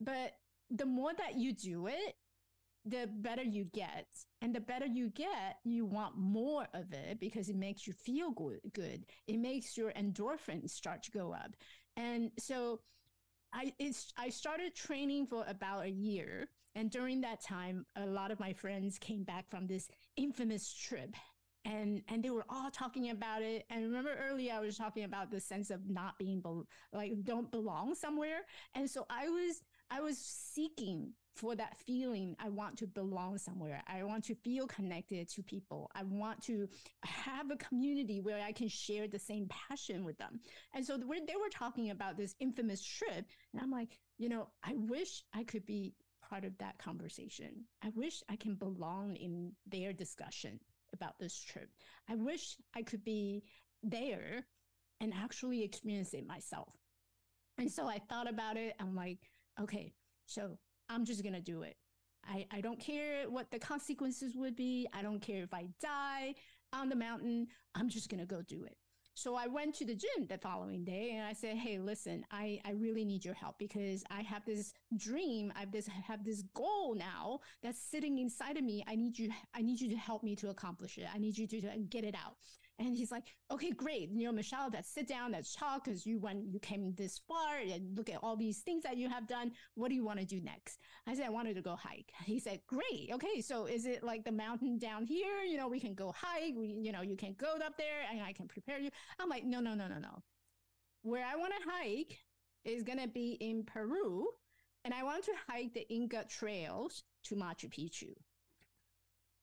But 0.00 0.32
the 0.70 0.86
more 0.86 1.12
that 1.14 1.36
you 1.36 1.52
do 1.52 1.86
it, 1.86 2.14
the 2.84 3.08
better 3.18 3.42
you 3.42 3.64
get. 3.64 4.06
And 4.40 4.54
the 4.54 4.60
better 4.60 4.86
you 4.86 5.10
get, 5.10 5.58
you 5.64 5.84
want 5.84 6.16
more 6.16 6.66
of 6.72 6.92
it 6.92 7.20
because 7.20 7.48
it 7.48 7.56
makes 7.56 7.86
you 7.86 7.92
feel 7.92 8.30
good. 8.30 8.60
good. 8.72 9.04
It 9.26 9.38
makes 9.38 9.76
your 9.76 9.92
endorphins 9.92 10.70
start 10.70 11.02
to 11.04 11.10
go 11.10 11.32
up. 11.32 11.54
And 11.96 12.30
so 12.38 12.80
I 13.52 13.74
it's 13.78 14.12
I 14.16 14.30
started 14.30 14.74
training 14.74 15.26
for 15.26 15.44
about 15.46 15.84
a 15.84 15.90
year. 15.90 16.48
And 16.76 16.90
during 16.90 17.20
that 17.22 17.42
time, 17.42 17.84
a 17.96 18.06
lot 18.06 18.30
of 18.30 18.38
my 18.38 18.52
friends 18.52 18.96
came 18.96 19.24
back 19.24 19.50
from 19.50 19.66
this 19.66 19.88
infamous 20.16 20.72
trip 20.72 21.14
and 21.64 22.02
and 22.08 22.22
they 22.22 22.30
were 22.30 22.44
all 22.48 22.70
talking 22.70 23.10
about 23.10 23.42
it 23.42 23.66
and 23.70 23.82
remember 23.82 24.16
earlier 24.28 24.54
i 24.54 24.60
was 24.60 24.78
talking 24.78 25.04
about 25.04 25.30
the 25.30 25.38
sense 25.38 25.70
of 25.70 25.88
not 25.88 26.18
being 26.18 26.40
be- 26.40 26.62
like 26.96 27.12
don't 27.24 27.50
belong 27.50 27.94
somewhere 27.94 28.40
and 28.74 28.88
so 28.88 29.04
i 29.10 29.28
was 29.28 29.62
i 29.90 30.00
was 30.00 30.18
seeking 30.18 31.12
for 31.40 31.54
that 31.56 31.76
feeling 31.86 32.36
I 32.38 32.50
want 32.50 32.76
to 32.78 32.86
belong 32.86 33.38
somewhere. 33.38 33.82
I 33.86 34.02
want 34.02 34.24
to 34.24 34.34
feel 34.34 34.66
connected 34.66 35.26
to 35.30 35.42
people. 35.42 35.90
I 35.94 36.02
want 36.02 36.42
to 36.44 36.68
have 37.02 37.50
a 37.50 37.56
community 37.56 38.20
where 38.20 38.42
I 38.44 38.52
can 38.52 38.68
share 38.68 39.08
the 39.08 39.18
same 39.18 39.48
passion 39.48 40.04
with 40.04 40.18
them. 40.18 40.40
And 40.74 40.84
so 40.84 40.98
they 40.98 41.04
were 41.36 41.48
talking 41.50 41.90
about 41.90 42.18
this 42.18 42.34
infamous 42.40 42.84
trip. 42.84 43.24
And 43.52 43.62
I'm 43.62 43.70
like, 43.70 43.98
you 44.18 44.28
know, 44.28 44.48
I 44.62 44.74
wish 44.76 45.22
I 45.32 45.44
could 45.44 45.64
be 45.64 45.94
part 46.28 46.44
of 46.44 46.56
that 46.58 46.76
conversation. 46.78 47.64
I 47.82 47.88
wish 47.94 48.22
I 48.28 48.36
can 48.36 48.54
belong 48.54 49.16
in 49.16 49.52
their 49.66 49.94
discussion 49.94 50.60
about 50.92 51.18
this 51.18 51.40
trip. 51.40 51.70
I 52.08 52.16
wish 52.16 52.56
I 52.76 52.82
could 52.82 53.02
be 53.02 53.44
there 53.82 54.44
and 55.00 55.14
actually 55.14 55.62
experience 55.62 56.12
it 56.12 56.26
myself. 56.26 56.74
And 57.56 57.70
so 57.70 57.88
I 57.88 57.98
thought 58.10 58.28
about 58.28 58.58
it. 58.58 58.74
I'm 58.78 58.94
like, 58.94 59.18
okay, 59.60 59.92
so 60.26 60.58
I'm 60.88 61.04
just 61.04 61.22
going 61.22 61.34
to 61.34 61.40
do 61.40 61.62
it. 61.62 61.76
I, 62.28 62.46
I 62.50 62.60
don't 62.60 62.78
care 62.78 63.28
what 63.28 63.50
the 63.50 63.58
consequences 63.58 64.36
would 64.36 64.56
be. 64.56 64.86
I 64.92 65.02
don't 65.02 65.20
care 65.20 65.42
if 65.42 65.54
I 65.54 65.68
die 65.80 66.34
on 66.72 66.88
the 66.88 66.96
mountain. 66.96 67.46
I'm 67.74 67.88
just 67.88 68.08
going 68.08 68.20
to 68.20 68.26
go 68.26 68.42
do 68.42 68.64
it. 68.64 68.76
So 69.14 69.34
I 69.34 69.48
went 69.48 69.74
to 69.76 69.84
the 69.84 69.94
gym 69.94 70.26
the 70.28 70.38
following 70.38 70.84
day 70.84 71.12
and 71.14 71.26
I 71.26 71.32
said, 71.32 71.56
Hey, 71.56 71.78
listen, 71.78 72.24
I, 72.30 72.60
I 72.64 72.70
really 72.70 73.04
need 73.04 73.24
your 73.24 73.34
help 73.34 73.58
because 73.58 74.02
I 74.10 74.22
have 74.22 74.44
this 74.46 74.72
dream. 74.96 75.52
I 75.56 75.60
have 75.60 75.72
this, 75.72 75.88
have 75.88 76.24
this 76.24 76.42
goal 76.54 76.94
now 76.94 77.40
that's 77.62 77.80
sitting 77.80 78.18
inside 78.18 78.56
of 78.56 78.64
me. 78.64 78.84
I 78.86 78.94
need 78.94 79.18
you, 79.18 79.30
I 79.54 79.62
need 79.62 79.80
you 79.80 79.90
to 79.90 79.96
help 79.96 80.22
me 80.22 80.36
to 80.36 80.48
accomplish 80.48 80.96
it. 80.96 81.06
I 81.12 81.18
need 81.18 81.36
you 81.36 81.46
to, 81.48 81.60
to 81.60 81.78
get 81.90 82.04
it 82.04 82.14
out. 82.14 82.36
And 82.80 82.96
he's 82.96 83.12
like, 83.12 83.24
okay, 83.50 83.72
great. 83.72 84.08
You 84.10 84.24
know, 84.24 84.32
Michelle, 84.32 84.70
let's 84.72 84.92
sit 84.92 85.06
down, 85.06 85.32
let's 85.32 85.54
talk 85.54 85.84
because 85.84 86.06
you 86.06 86.18
went, 86.18 86.46
you 86.50 86.58
came 86.58 86.94
this 86.96 87.20
far 87.28 87.58
and 87.58 87.94
look 87.94 88.08
at 88.08 88.20
all 88.22 88.36
these 88.36 88.60
things 88.60 88.82
that 88.84 88.96
you 88.96 89.06
have 89.06 89.28
done. 89.28 89.52
What 89.74 89.90
do 89.90 89.94
you 89.94 90.04
want 90.04 90.18
to 90.18 90.24
do 90.24 90.40
next? 90.40 90.80
I 91.06 91.14
said, 91.14 91.26
I 91.26 91.30
wanted 91.30 91.54
to 91.56 91.62
go 91.62 91.76
hike. 91.76 92.10
He 92.24 92.40
said, 92.40 92.60
great. 92.66 93.10
Okay. 93.12 93.42
So 93.42 93.66
is 93.66 93.84
it 93.84 94.02
like 94.02 94.24
the 94.24 94.32
mountain 94.32 94.78
down 94.78 95.04
here? 95.04 95.42
You 95.46 95.58
know, 95.58 95.68
we 95.68 95.78
can 95.78 95.94
go 95.94 96.14
hike. 96.16 96.54
We, 96.56 96.68
you 96.68 96.90
know, 96.90 97.02
you 97.02 97.16
can 97.18 97.34
go 97.38 97.54
up 97.62 97.76
there 97.76 98.06
and 98.10 98.22
I 98.22 98.32
can 98.32 98.48
prepare 98.48 98.80
you. 98.80 98.88
I'm 99.18 99.28
like, 99.28 99.44
no, 99.44 99.60
no, 99.60 99.74
no, 99.74 99.86
no, 99.86 99.98
no. 99.98 100.22
Where 101.02 101.24
I 101.24 101.36
want 101.36 101.52
to 101.52 101.70
hike 101.70 102.18
is 102.64 102.82
going 102.82 102.98
to 103.00 103.08
be 103.08 103.36
in 103.40 103.62
Peru. 103.64 104.26
And 104.86 104.94
I 104.94 105.02
want 105.02 105.24
to 105.24 105.32
hike 105.46 105.74
the 105.74 105.86
Inca 105.92 106.24
trails 106.30 107.02
to 107.24 107.34
Machu 107.34 107.68
Picchu 107.68 108.14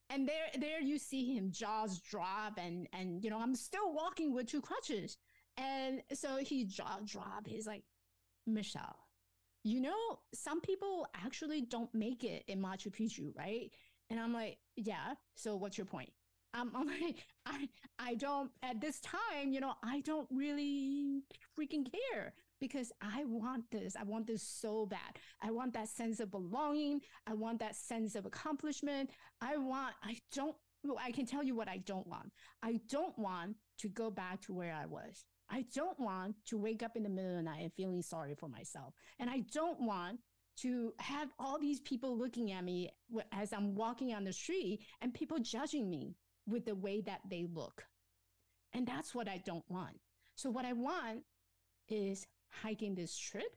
and 0.10 0.28
there 0.28 0.48
there 0.60 0.82
you 0.82 0.98
see 0.98 1.36
him 1.36 1.52
jaws 1.52 2.00
drop 2.00 2.58
and 2.58 2.88
and 2.94 3.24
you 3.24 3.30
know 3.30 3.40
i'm 3.40 3.56
still 3.56 3.94
walking 3.94 4.34
with 4.34 4.48
two 4.48 4.62
crutches. 4.62 5.18
And 5.60 6.04
so 6.14 6.38
he 6.38 6.66
jaw 6.66 7.00
drop. 7.04 7.48
He's 7.48 7.66
like 7.66 7.84
michelle 8.46 9.08
you 9.64 9.82
know 9.82 10.20
some 10.34 10.62
people 10.62 11.06
actually 11.14 11.62
don't 11.62 11.94
make 11.94 12.24
it 12.24 12.44
in 12.48 12.62
machu 12.62 12.90
picchu 12.90 13.36
right? 13.36 13.72
And 14.10 14.20
i'm 14.20 14.34
like 14.34 14.58
yeah 14.76 15.16
so 15.36 15.56
what's 15.58 15.78
your 15.78 15.86
point 15.86 16.12
I'm, 16.58 16.72
I'm 16.76 16.88
like 17.02 17.24
i 17.46 17.70
i 18.00 18.16
don't 18.16 18.52
at 18.64 18.82
this 18.82 19.00
time 19.02 19.52
you 19.52 19.60
know 19.60 19.74
i 19.84 20.02
don't 20.02 20.28
really 20.32 21.22
freaking 21.58 21.88
care 22.12 22.34
because 22.60 22.92
I 23.02 23.24
want 23.26 23.70
this. 23.72 23.96
I 23.96 24.04
want 24.04 24.28
this 24.28 24.44
so 24.44 24.86
bad. 24.86 25.20
I 25.42 25.52
want 25.52 25.74
that 25.74 25.90
sense 25.90 26.20
of 26.20 26.32
belonging. 26.32 27.02
I 27.26 27.34
want 27.34 27.60
that 27.60 27.76
sense 27.76 28.16
of 28.16 28.26
accomplishment. 28.26 29.12
I 29.42 29.58
want, 29.58 29.94
I 30.04 30.18
don't, 30.34 30.56
I 31.00 31.12
can 31.12 31.26
tell 31.26 31.44
you 31.44 31.56
what 31.56 31.68
I 31.68 31.78
don't 31.78 32.08
want. 32.08 32.32
I 32.64 32.80
don't 32.90 33.18
want 33.18 33.56
to 33.80 33.90
go 33.90 34.10
back 34.10 34.42
to 34.42 34.54
where 34.54 34.74
I 34.74 34.86
was. 34.86 35.26
I 35.50 35.66
don't 35.74 36.00
want 36.00 36.36
to 36.48 36.58
wake 36.58 36.84
up 36.84 36.96
in 36.96 37.04
the 37.04 37.10
middle 37.10 37.32
of 37.32 37.38
the 37.38 37.44
night 37.44 37.62
and 37.62 37.74
feeling 37.74 38.02
sorry 38.02 38.36
for 38.36 38.50
myself. 38.50 38.94
And 39.20 39.30
I 39.30 39.44
don't 39.54 39.80
want 39.82 40.20
to 40.58 40.94
have 41.00 41.30
all 41.40 41.60
these 41.60 41.80
people 41.82 42.18
looking 42.18 42.52
at 42.52 42.64
me 42.64 42.90
as 43.32 43.54
I'm 43.54 43.76
walking 43.76 44.14
on 44.14 44.24
the 44.24 44.34
street 44.34 44.82
and 45.02 45.14
people 45.14 45.38
judging 45.40 45.90
me 45.90 46.16
with 46.48 46.66
the 46.66 46.76
way 46.76 47.02
that 47.02 47.22
they 47.30 47.46
look. 47.54 47.86
And 48.74 48.88
that's 48.88 49.14
what 49.14 49.28
I 49.28 49.42
don't 49.46 49.70
want. 49.70 50.00
So 50.36 50.50
what 50.50 50.66
I 50.66 50.74
want 50.74 51.24
is 51.90 52.26
hiking 52.50 52.96
this 52.96 53.18
trip 53.18 53.56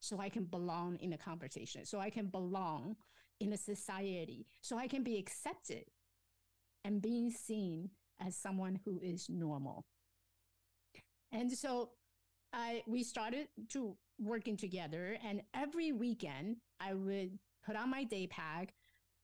so 0.00 0.20
I 0.20 0.28
can 0.28 0.44
belong 0.44 0.98
in 1.00 1.12
a 1.12 1.18
conversation, 1.18 1.84
so 1.84 1.98
I 1.98 2.10
can 2.10 2.26
belong 2.26 2.96
in 3.40 3.52
a 3.52 3.56
society, 3.56 4.46
so 4.60 4.76
I 4.78 4.86
can 4.86 5.02
be 5.02 5.16
accepted 5.16 5.84
and 6.84 7.00
being 7.00 7.30
seen 7.30 7.90
as 8.20 8.36
someone 8.36 8.80
who 8.84 9.00
is 9.02 9.28
normal. 9.28 9.84
And 11.32 11.50
so 11.50 11.90
I 12.52 12.82
we 12.86 13.02
started 13.02 13.48
to 13.70 13.96
working 14.20 14.56
together 14.56 15.16
and 15.26 15.42
every 15.54 15.90
weekend 15.90 16.56
I 16.78 16.94
would 16.94 17.38
put 17.66 17.76
on 17.76 17.90
my 17.90 18.04
day 18.04 18.26
pack, 18.26 18.74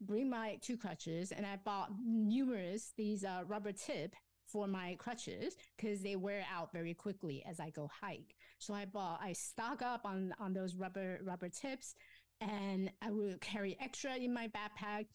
bring 0.00 0.30
my 0.30 0.58
two 0.62 0.76
crutches, 0.76 1.32
and 1.32 1.46
I 1.46 1.56
bought 1.64 1.90
numerous 2.04 2.92
these 2.96 3.24
uh, 3.24 3.42
rubber 3.46 3.72
tip 3.72 4.14
for 4.46 4.66
my 4.66 4.96
crutches 4.98 5.56
because 5.76 6.02
they 6.02 6.16
wear 6.16 6.44
out 6.52 6.72
very 6.72 6.94
quickly 6.94 7.44
as 7.48 7.60
I 7.60 7.70
go 7.70 7.88
hike. 8.00 8.34
So 8.58 8.74
I 8.74 8.84
bought, 8.84 9.20
I 9.22 9.32
stock 9.32 9.80
up 9.82 10.04
on, 10.04 10.34
on 10.40 10.52
those 10.52 10.74
rubber, 10.74 11.20
rubber 11.22 11.48
tips 11.48 11.94
and 12.40 12.90
I 13.02 13.10
would 13.10 13.40
carry 13.40 13.76
extra 13.80 14.16
in 14.16 14.32
my 14.32 14.48
backpack. 14.48 15.06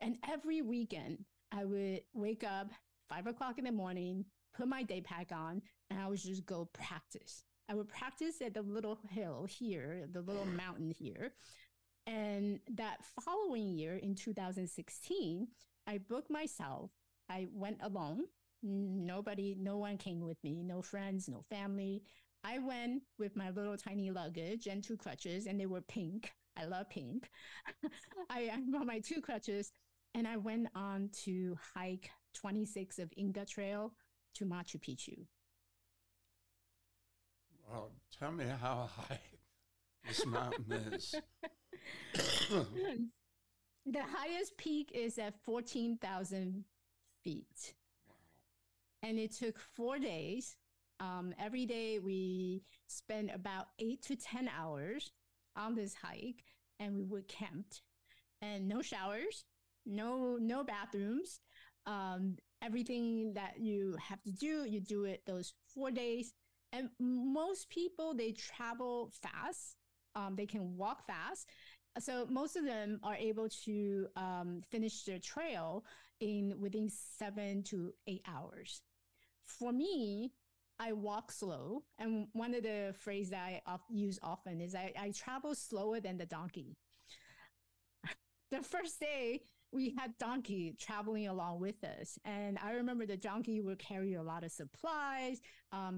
And 0.00 0.16
every 0.28 0.62
weekend 0.62 1.24
I 1.52 1.64
would 1.64 2.00
wake 2.14 2.44
up 2.44 2.70
five 3.08 3.26
o'clock 3.26 3.58
in 3.58 3.64
the 3.64 3.72
morning, 3.72 4.24
put 4.56 4.68
my 4.68 4.82
day 4.82 5.00
pack 5.00 5.30
on, 5.32 5.62
and 5.90 6.00
I 6.00 6.08
would 6.08 6.18
just 6.18 6.46
go 6.46 6.68
practice. 6.72 7.44
I 7.68 7.74
would 7.74 7.88
practice 7.88 8.40
at 8.44 8.54
the 8.54 8.62
little 8.62 8.98
hill 9.10 9.46
here, 9.48 10.08
the 10.10 10.22
little 10.22 10.46
mountain 10.46 10.90
here. 10.90 11.32
And 12.06 12.60
that 12.74 13.04
following 13.24 13.68
year 13.68 13.96
in 13.96 14.14
2016, 14.14 15.48
I 15.86 15.98
booked 15.98 16.30
myself. 16.30 16.90
I 17.28 17.46
went 17.52 17.78
alone 17.82 18.24
Nobody, 18.62 19.56
no 19.58 19.78
one 19.78 19.96
came 19.96 20.20
with 20.20 20.42
me, 20.44 20.62
no 20.62 20.82
friends, 20.82 21.28
no 21.28 21.42
family. 21.48 22.02
I 22.44 22.58
went 22.58 23.02
with 23.18 23.36
my 23.36 23.50
little 23.50 23.76
tiny 23.76 24.10
luggage 24.10 24.66
and 24.66 24.84
two 24.84 24.96
crutches, 24.96 25.46
and 25.46 25.58
they 25.58 25.66
were 25.66 25.80
pink. 25.80 26.32
I 26.56 26.66
love 26.66 26.90
pink. 26.90 27.30
I, 28.30 28.50
I 28.52 28.58
brought 28.70 28.86
my 28.86 29.00
two 29.00 29.22
crutches, 29.22 29.72
and 30.14 30.28
I 30.28 30.36
went 30.36 30.68
on 30.74 31.10
to 31.24 31.56
hike 31.74 32.10
26 32.34 32.98
of 32.98 33.12
Inca 33.16 33.46
Trail 33.46 33.94
to 34.34 34.44
Machu 34.44 34.76
Picchu. 34.76 35.26
Well, 37.70 37.92
tell 38.18 38.32
me 38.32 38.44
how 38.60 38.90
high 38.96 39.20
this 40.06 40.26
mountain 40.26 40.72
is. 40.92 41.14
the 43.86 44.02
highest 44.02 44.56
peak 44.56 44.90
is 44.94 45.18
at 45.18 45.34
14,000 45.44 46.64
feet 47.22 47.74
and 49.02 49.18
it 49.18 49.32
took 49.32 49.58
four 49.58 49.98
days. 49.98 50.56
Um, 51.00 51.32
every 51.38 51.64
day 51.64 51.98
we 51.98 52.62
spent 52.86 53.30
about 53.34 53.66
eight 53.78 54.02
to 54.02 54.16
10 54.16 54.50
hours 54.56 55.12
on 55.56 55.74
this 55.74 55.94
hike 55.94 56.44
and 56.78 56.94
we 56.94 57.04
were 57.04 57.22
camped 57.22 57.82
and 58.42 58.68
no 58.68 58.82
showers, 58.82 59.44
no, 59.86 60.38
no 60.40 60.64
bathrooms. 60.64 61.40
Um, 61.86 62.36
everything 62.62 63.32
that 63.34 63.54
you 63.58 63.96
have 64.06 64.22
to 64.22 64.32
do, 64.32 64.64
you 64.68 64.80
do 64.80 65.04
it 65.04 65.22
those 65.26 65.52
four 65.74 65.90
days. 65.90 66.32
And 66.72 66.90
most 67.00 67.68
people, 67.70 68.14
they 68.14 68.32
travel 68.32 69.10
fast. 69.22 69.76
Um, 70.14 70.36
they 70.36 70.46
can 70.46 70.76
walk 70.76 71.06
fast. 71.06 71.48
So 71.98 72.26
most 72.30 72.56
of 72.56 72.64
them 72.64 73.00
are 73.02 73.16
able 73.16 73.48
to 73.64 74.06
um, 74.16 74.62
finish 74.70 75.02
their 75.02 75.18
trail 75.18 75.84
in 76.20 76.54
within 76.60 76.88
seven 76.88 77.62
to 77.64 77.92
eight 78.06 78.22
hours 78.28 78.82
for 79.50 79.72
me, 79.72 80.32
I 80.78 80.92
walk 80.92 81.32
slow. 81.32 81.82
And 81.98 82.28
one 82.32 82.54
of 82.54 82.62
the 82.62 82.94
phrases 82.98 83.30
that 83.30 83.62
I 83.66 83.76
use 83.90 84.18
often 84.22 84.60
is 84.60 84.74
I, 84.74 84.92
I 84.98 85.10
travel 85.10 85.54
slower 85.54 86.00
than 86.00 86.16
the 86.16 86.26
donkey. 86.26 86.76
the 88.50 88.62
first 88.62 89.00
day, 89.00 89.42
we 89.72 89.94
had 89.96 90.16
donkey 90.18 90.74
traveling 90.78 91.28
along 91.28 91.60
with 91.60 91.82
us. 91.84 92.18
And 92.24 92.58
i 92.62 92.72
remember 92.72 93.06
the 93.06 93.16
donkey 93.16 93.60
would 93.60 93.78
carry 93.78 94.14
a 94.14 94.22
lot 94.22 94.44
of 94.44 94.52
supplies 94.52 95.40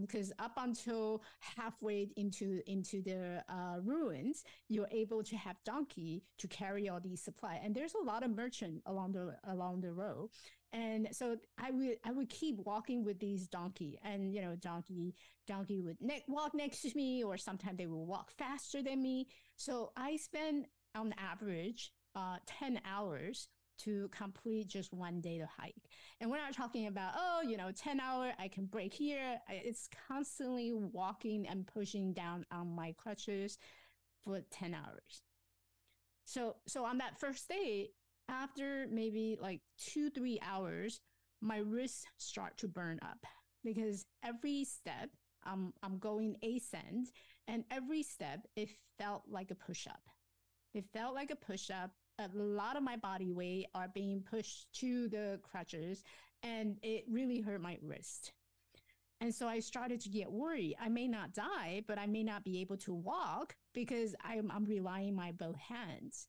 because 0.01 0.31
um, 0.31 0.45
up 0.45 0.53
until 0.59 1.23
halfway 1.41 2.11
into 2.17 2.61
into 2.67 3.03
the 3.03 3.43
uh, 3.49 3.81
ruins 3.83 4.45
you're 4.69 4.89
able 4.91 5.23
to 5.23 5.37
have 5.37 5.57
donkey 5.65 6.23
to 6.39 6.49
carry 6.49 6.89
all 6.89 7.01
these 7.01 7.23
supply. 7.23 7.61
And 7.63 7.75
there's 7.75 7.95
a 7.95 8.05
lot 8.05 8.23
of 8.23 8.31
merchant 8.35 8.83
along 8.87 9.13
the 9.13 9.37
along 9.45 9.81
the 9.81 9.93
road. 9.93 10.31
And 10.73 11.09
so 11.13 11.37
I 11.59 11.71
would 11.71 11.97
I 12.05 12.13
would 12.13 12.31
keep 12.31 12.57
walking 12.59 13.05
with 13.05 13.19
these 13.21 13.47
donkey, 13.47 13.99
and 14.03 14.35
you 14.35 14.41
know, 14.41 14.57
donkey 14.57 15.15
donkey 15.47 15.81
would 15.81 15.99
ne- 16.01 16.25
walk 16.29 16.55
next 16.55 16.81
to 16.83 16.93
me, 16.95 17.23
or 17.23 17.37
sometimes 17.37 17.77
they 17.77 17.87
would 17.87 18.07
walk 18.07 18.31
faster 18.39 18.83
than 18.83 19.03
me. 19.03 19.29
So 19.57 19.93
I 19.97 20.17
spend 20.17 20.67
on 20.95 21.15
average 21.19 21.93
uh, 22.15 22.37
ten 22.47 22.81
hours 22.91 23.49
to 23.85 24.09
complete 24.09 24.69
just 24.69 24.93
one 24.93 25.21
day 25.21 25.39
to 25.39 25.47
hike. 25.47 25.75
And 26.21 26.31
we're 26.31 26.39
not 26.39 26.55
talking 26.55 26.87
about, 26.87 27.13
oh, 27.17 27.43
you 27.47 27.57
know, 27.57 27.71
10 27.73 28.01
hour, 28.01 28.33
I 28.39 28.49
can 28.49 28.67
break 28.67 28.93
here. 28.93 29.39
It's 29.49 29.89
constantly 30.09 30.73
walking 30.73 31.47
and 31.49 31.67
pushing 31.67 32.13
down 32.13 32.47
on 32.51 32.75
my 32.75 32.95
crutches 32.97 33.59
for 34.25 34.41
10 34.51 34.75
hours. 34.75 35.23
So, 36.25 36.57
so 36.67 36.85
on 36.85 36.99
that 36.99 37.19
first 37.19 37.49
day, 37.49 37.91
after 38.29 38.87
maybe 38.91 39.37
like 39.41 39.61
two, 39.79 40.11
three 40.11 40.39
hours, 40.43 41.01
my 41.41 41.59
wrists 41.59 42.05
start 42.19 42.57
to 42.59 42.69
burn 42.69 43.01
up 43.03 43.27
because 43.65 44.07
every 44.25 44.65
step 44.65 45.11
I'm, 45.45 45.73
I'm 45.83 45.99
going 45.99 46.37
ascend 46.43 47.09
and 47.49 47.65
every 47.71 48.03
step, 48.03 48.47
it 48.57 48.71
felt 48.99 49.25
like 49.29 49.51
a 49.51 49.57
push 49.57 49.87
up. 49.87 50.03
It 50.75 50.85
felt 50.93 51.15
like 51.15 51.31
a 51.31 51.37
push 51.37 51.71
up 51.71 51.91
a 52.19 52.29
lot 52.35 52.77
of 52.77 52.83
my 52.83 52.97
body 52.97 53.33
weight 53.33 53.67
are 53.75 53.89
being 53.89 54.23
pushed 54.23 54.73
to 54.81 55.09
the 55.09 55.41
crutches 55.43 56.03
and 56.43 56.77
it 56.83 57.05
really 57.11 57.41
hurt 57.41 57.61
my 57.61 57.79
wrist. 57.83 58.33
And 59.21 59.33
so 59.33 59.47
I 59.47 59.61
started 59.61 60.01
to 60.01 60.09
get 60.09 60.33
worried. 60.33 60.75
I 60.81 60.89
may 60.89 61.07
not 61.07 61.33
die, 61.33 61.85
but 61.87 61.99
I 61.99 62.07
may 62.07 62.25
not 62.25 62.45
be 62.45 62.61
able 62.61 62.77
to 62.79 62.93
walk 62.93 63.55
because 63.73 64.17
I'm, 64.25 64.51
I'm 64.51 64.65
relying 64.65 65.15
my 65.15 65.31
both 65.31 65.57
hands. 65.57 66.27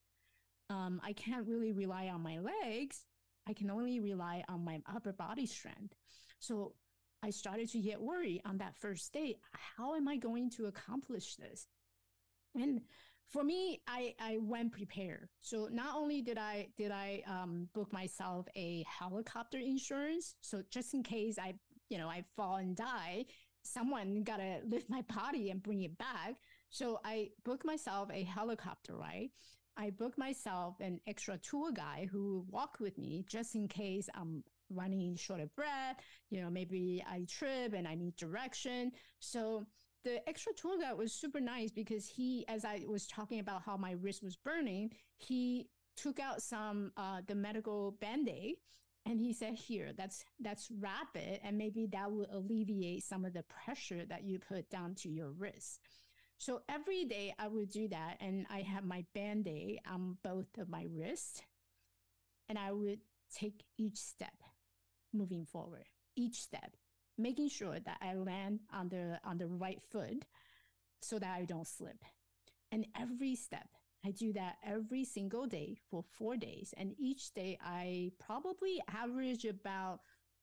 Um, 0.69 1.01
I 1.03 1.13
can't 1.13 1.47
really 1.47 1.71
rely 1.71 2.07
on 2.07 2.21
my 2.21 2.37
legs. 2.39 3.05
I 3.47 3.53
can 3.53 3.71
only 3.71 3.99
rely 3.99 4.43
on 4.47 4.63
my 4.63 4.79
upper 4.93 5.11
body 5.11 5.47
strength. 5.47 5.95
So 6.39 6.73
I 7.23 7.31
started 7.31 7.71
to 7.71 7.79
get 7.79 8.01
worried 8.01 8.41
on 8.45 8.59
that 8.59 8.75
first 8.79 9.11
day. 9.11 9.37
How 9.77 9.95
am 9.95 10.07
I 10.07 10.17
going 10.17 10.51
to 10.51 10.67
accomplish 10.67 11.35
this? 11.35 11.65
And 12.53 12.81
for 13.29 13.43
me, 13.43 13.81
I, 13.87 14.13
I 14.19 14.37
went 14.41 14.71
prepared. 14.71 15.29
So 15.41 15.67
not 15.71 15.95
only 15.95 16.21
did 16.21 16.37
I 16.37 16.67
did 16.77 16.91
I 16.91 17.23
um, 17.27 17.67
book 17.73 17.91
myself 17.91 18.47
a 18.55 18.85
helicopter 18.87 19.57
insurance, 19.57 20.35
so 20.41 20.61
just 20.69 20.93
in 20.93 21.03
case 21.03 21.37
I 21.39 21.55
you 21.89 21.97
know 21.97 22.07
I 22.07 22.23
fall 22.35 22.57
and 22.57 22.75
die, 22.75 23.25
someone 23.63 24.23
gotta 24.23 24.59
lift 24.67 24.89
my 24.89 25.03
body 25.13 25.49
and 25.49 25.63
bring 25.63 25.81
it 25.81 25.97
back. 25.97 26.35
So 26.69 26.99
I 27.03 27.29
booked 27.43 27.65
myself 27.65 28.09
a 28.11 28.23
helicopter 28.23 28.95
right. 28.95 29.31
I 29.75 29.89
booked 29.89 30.17
myself 30.17 30.75
an 30.79 30.99
extra 31.07 31.37
tour 31.37 31.71
guy 31.71 32.07
who 32.11 32.45
walk 32.49 32.77
with 32.79 32.97
me 32.97 33.25
just 33.27 33.55
in 33.55 33.67
case 33.67 34.07
I'm 34.13 34.43
running 34.69 35.15
short 35.15 35.39
of 35.39 35.55
breath. 35.55 35.97
You 36.29 36.41
know, 36.41 36.49
maybe 36.49 37.03
I 37.07 37.25
trip 37.29 37.73
and 37.73 37.87
I 37.87 37.95
need 37.95 38.15
direction. 38.15 38.91
So 39.19 39.65
the 40.03 40.27
extra 40.27 40.53
tour 40.53 40.77
was 40.95 41.13
super 41.13 41.39
nice 41.39 41.71
because 41.71 42.07
he, 42.07 42.45
as 42.47 42.65
I 42.65 42.81
was 42.87 43.07
talking 43.07 43.39
about 43.39 43.61
how 43.63 43.77
my 43.77 43.91
wrist 43.91 44.23
was 44.23 44.35
burning, 44.35 44.91
he 45.17 45.69
took 45.95 46.19
out 46.19 46.41
some 46.41 46.91
uh, 46.97 47.21
the 47.27 47.35
medical 47.35 47.91
band-aid 48.01 48.55
and 49.05 49.19
he 49.19 49.33
said 49.33 49.53
here 49.53 49.91
that's 49.95 50.23
that's 50.39 50.69
rapid 50.79 51.39
and 51.43 51.57
maybe 51.57 51.87
that 51.87 52.11
will 52.11 52.27
alleviate 52.31 53.03
some 53.03 53.25
of 53.25 53.33
the 53.33 53.43
pressure 53.43 54.05
that 54.05 54.23
you 54.23 54.39
put 54.39 54.69
down 54.69 54.95
to 54.95 55.09
your 55.09 55.31
wrist. 55.31 55.79
So 56.39 56.61
every 56.67 57.05
day 57.05 57.33
i 57.39 57.47
would 57.47 57.69
do 57.69 57.87
that 57.89 58.17
and 58.19 58.45
i 58.49 58.59
have 58.61 58.83
my 58.83 59.05
band-aid 59.13 59.79
on 59.89 60.17
both 60.23 60.57
of 60.57 60.67
my 60.67 60.87
wrists 60.91 61.41
and 62.49 62.57
i 62.57 62.71
would 62.71 62.99
take 63.33 63.63
each 63.77 63.97
step 63.97 64.33
moving 65.13 65.45
forward 65.45 65.85
each 66.15 66.41
step 66.41 66.75
making 67.17 67.49
sure 67.49 67.79
that 67.79 67.97
I 68.01 68.15
land 68.15 68.59
on 68.73 68.89
the 68.89 69.19
on 69.23 69.37
the 69.37 69.47
right 69.47 69.81
foot 69.91 70.25
so 71.01 71.19
that 71.19 71.35
I 71.35 71.45
don't 71.45 71.67
slip. 71.67 72.03
And 72.71 72.87
every 72.99 73.35
step, 73.35 73.67
I 74.05 74.11
do 74.11 74.33
that 74.33 74.57
every 74.65 75.05
single 75.05 75.45
day 75.45 75.77
for 75.89 76.03
four 76.17 76.37
days. 76.37 76.73
And 76.77 76.93
each 76.97 77.33
day 77.33 77.57
I 77.63 78.11
probably 78.19 78.81
average 78.91 79.45
about 79.45 79.99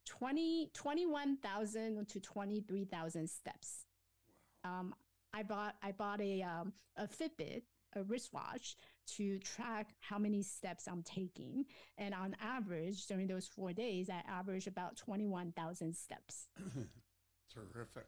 20, 0.06 0.70
21,000 0.72 2.08
to 2.08 2.20
23,000 2.20 3.28
steps. 3.28 3.86
Wow. 4.64 4.80
Um, 4.80 4.94
I 5.32 5.42
bought, 5.42 5.76
I 5.82 5.92
bought 5.92 6.20
a, 6.20 6.42
um, 6.42 6.72
a 6.96 7.06
Fitbit, 7.06 7.62
a 7.94 8.02
wristwatch 8.02 8.76
to 9.16 9.38
track 9.38 9.94
how 10.00 10.18
many 10.18 10.42
steps 10.42 10.86
I'm 10.86 11.02
taking. 11.02 11.64
And 11.98 12.14
on 12.14 12.36
average, 12.40 13.06
during 13.06 13.26
those 13.26 13.46
four 13.46 13.72
days, 13.72 14.10
I 14.10 14.22
average 14.28 14.66
about 14.66 14.96
21,000 14.96 15.94
steps. 15.94 16.48
Terrific. 17.54 18.06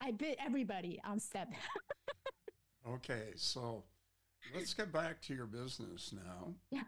I 0.00 0.10
bit 0.10 0.36
everybody 0.44 1.00
on 1.04 1.20
step. 1.20 1.48
okay, 2.88 3.28
so 3.36 3.84
let's 4.54 4.74
get 4.74 4.92
back 4.92 5.22
to 5.22 5.34
your 5.34 5.46
business 5.46 6.12
now. 6.12 6.54
Yeah. 6.70 6.82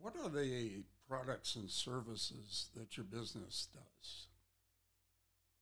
What 0.00 0.14
are 0.22 0.28
the 0.28 0.82
products 1.08 1.56
and 1.56 1.70
services 1.70 2.68
that 2.76 2.96
your 2.96 3.04
business 3.04 3.68
does? 3.72 4.26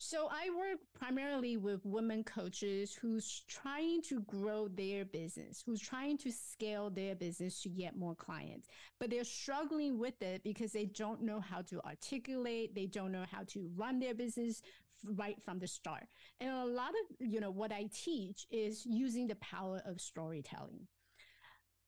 So 0.00 0.28
I 0.30 0.48
work 0.50 0.78
primarily 0.94 1.56
with 1.56 1.84
women 1.84 2.22
coaches 2.22 2.94
who's 2.94 3.42
trying 3.48 4.00
to 4.02 4.20
grow 4.20 4.68
their 4.68 5.04
business, 5.04 5.60
who's 5.66 5.80
trying 5.80 6.16
to 6.18 6.30
scale 6.30 6.88
their 6.88 7.16
business 7.16 7.60
to 7.62 7.68
get 7.68 7.96
more 7.96 8.14
clients, 8.14 8.68
but 9.00 9.10
they're 9.10 9.24
struggling 9.24 9.98
with 9.98 10.22
it 10.22 10.44
because 10.44 10.70
they 10.70 10.84
don't 10.86 11.22
know 11.22 11.40
how 11.40 11.62
to 11.62 11.80
articulate, 11.84 12.76
they 12.76 12.86
don't 12.86 13.10
know 13.10 13.24
how 13.28 13.42
to 13.48 13.68
run 13.74 13.98
their 13.98 14.14
business 14.14 14.62
right 15.04 15.36
from 15.44 15.58
the 15.58 15.66
start. 15.66 16.06
And 16.38 16.50
a 16.50 16.64
lot 16.64 16.90
of, 16.90 17.26
you 17.26 17.40
know, 17.40 17.50
what 17.50 17.72
I 17.72 17.88
teach 17.92 18.46
is 18.52 18.86
using 18.86 19.26
the 19.26 19.36
power 19.36 19.82
of 19.84 20.00
storytelling. 20.00 20.86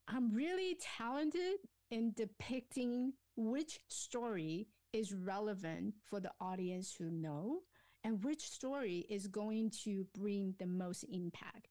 I'm 0.08 0.34
really 0.34 0.76
talented 0.98 1.58
in 1.92 2.12
depicting 2.16 3.12
which 3.36 3.78
story 3.86 4.66
is 4.92 5.14
relevant 5.14 5.94
for 6.04 6.18
the 6.18 6.32
audience 6.40 6.92
who 6.92 7.08
know 7.12 7.60
and 8.04 8.24
which 8.24 8.42
story 8.42 9.06
is 9.08 9.26
going 9.26 9.70
to 9.84 10.06
bring 10.14 10.54
the 10.58 10.66
most 10.66 11.04
impact. 11.04 11.68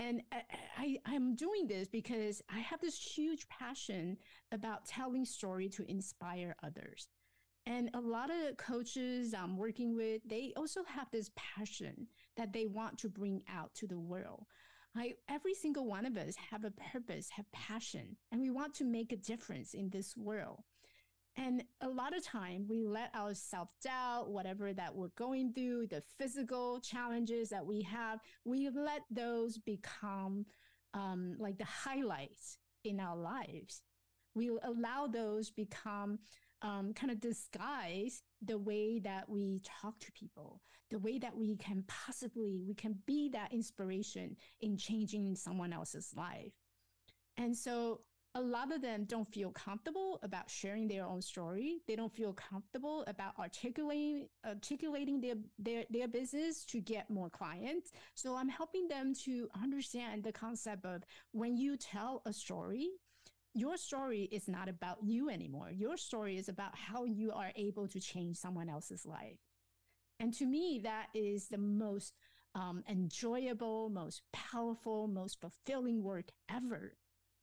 And 0.00 0.22
I, 0.32 0.98
I, 1.04 1.14
am 1.14 1.34
doing 1.34 1.66
this 1.66 1.88
because 1.88 2.40
I 2.48 2.60
have 2.60 2.80
this 2.80 2.96
huge 2.96 3.48
passion 3.48 4.16
about 4.52 4.86
telling 4.86 5.24
story 5.24 5.68
to 5.70 5.90
inspire 5.90 6.54
others. 6.62 7.08
And 7.66 7.90
a 7.94 8.00
lot 8.00 8.30
of 8.30 8.56
coaches 8.56 9.34
I'm 9.34 9.56
working 9.56 9.96
with, 9.96 10.22
they 10.24 10.52
also 10.56 10.84
have 10.84 11.10
this 11.10 11.30
passion 11.36 12.06
that 12.36 12.52
they 12.52 12.66
want 12.66 12.96
to 12.98 13.08
bring 13.08 13.42
out 13.52 13.74
to 13.74 13.88
the 13.88 13.98
world. 13.98 14.46
I, 14.96 15.14
every 15.28 15.54
single 15.54 15.86
one 15.86 16.06
of 16.06 16.16
us 16.16 16.34
have 16.50 16.64
a 16.64 16.70
purpose, 16.70 17.28
have 17.30 17.50
passion, 17.52 18.16
and 18.32 18.40
we 18.40 18.50
want 18.50 18.74
to 18.74 18.84
make 18.84 19.12
a 19.12 19.16
difference 19.16 19.74
in 19.74 19.90
this 19.90 20.16
world. 20.16 20.62
And 21.38 21.62
a 21.80 21.88
lot 21.88 22.16
of 22.16 22.24
time 22.24 22.66
we 22.68 22.82
let 22.82 23.10
our 23.14 23.32
self 23.32 23.68
doubt, 23.80 24.28
whatever 24.28 24.72
that 24.72 24.92
we're 24.94 25.12
going 25.16 25.52
through, 25.52 25.86
the 25.86 26.02
physical 26.18 26.80
challenges 26.80 27.48
that 27.50 27.64
we 27.64 27.80
have, 27.82 28.18
we 28.44 28.68
let 28.70 29.02
those 29.08 29.56
become 29.56 30.46
um, 30.94 31.36
like 31.38 31.56
the 31.56 31.64
highlights 31.64 32.58
in 32.84 32.98
our 32.98 33.16
lives. 33.16 33.82
We 34.34 34.50
allow 34.64 35.06
those 35.06 35.50
become 35.50 36.18
um, 36.62 36.92
kind 36.92 37.12
of 37.12 37.20
disguise 37.20 38.22
the 38.44 38.58
way 38.58 38.98
that 38.98 39.28
we 39.28 39.60
talk 39.80 40.00
to 40.00 40.12
people, 40.12 40.60
the 40.90 40.98
way 40.98 41.20
that 41.20 41.36
we 41.36 41.56
can 41.56 41.84
possibly 41.86 42.64
we 42.66 42.74
can 42.74 42.98
be 43.06 43.28
that 43.28 43.52
inspiration 43.52 44.36
in 44.60 44.76
changing 44.76 45.36
someone 45.36 45.72
else's 45.72 46.12
life. 46.16 46.52
And 47.36 47.56
so 47.56 48.00
a 48.38 48.40
lot 48.40 48.72
of 48.72 48.80
them 48.80 49.04
don't 49.04 49.30
feel 49.34 49.50
comfortable 49.50 50.20
about 50.22 50.48
sharing 50.48 50.86
their 50.86 51.04
own 51.04 51.20
story. 51.20 51.80
They 51.88 51.96
don't 51.96 52.14
feel 52.14 52.32
comfortable 52.32 53.02
about 53.08 53.32
articulating 53.36 54.28
articulating 54.46 55.20
their 55.20 55.34
their 55.58 55.84
their 55.90 56.06
business 56.06 56.64
to 56.66 56.80
get 56.80 57.10
more 57.10 57.28
clients. 57.28 57.90
So 58.14 58.36
I'm 58.36 58.48
helping 58.48 58.86
them 58.86 59.12
to 59.24 59.48
understand 59.60 60.22
the 60.22 60.30
concept 60.30 60.86
of 60.86 61.02
when 61.32 61.56
you 61.56 61.76
tell 61.76 62.22
a 62.26 62.32
story, 62.32 62.90
your 63.54 63.76
story 63.76 64.28
is 64.30 64.46
not 64.46 64.68
about 64.68 64.98
you 65.02 65.30
anymore. 65.30 65.70
Your 65.72 65.96
story 65.96 66.38
is 66.38 66.48
about 66.48 66.76
how 66.76 67.04
you 67.06 67.32
are 67.32 67.50
able 67.56 67.88
to 67.88 67.98
change 67.98 68.36
someone 68.36 68.68
else's 68.68 69.04
life. 69.04 69.40
And 70.20 70.32
to 70.34 70.46
me, 70.46 70.80
that 70.84 71.06
is 71.12 71.48
the 71.48 71.58
most 71.58 72.14
um, 72.54 72.84
enjoyable, 72.88 73.90
most 73.90 74.22
powerful, 74.32 75.08
most 75.08 75.40
fulfilling 75.40 76.04
work 76.04 76.30
ever. 76.48 76.94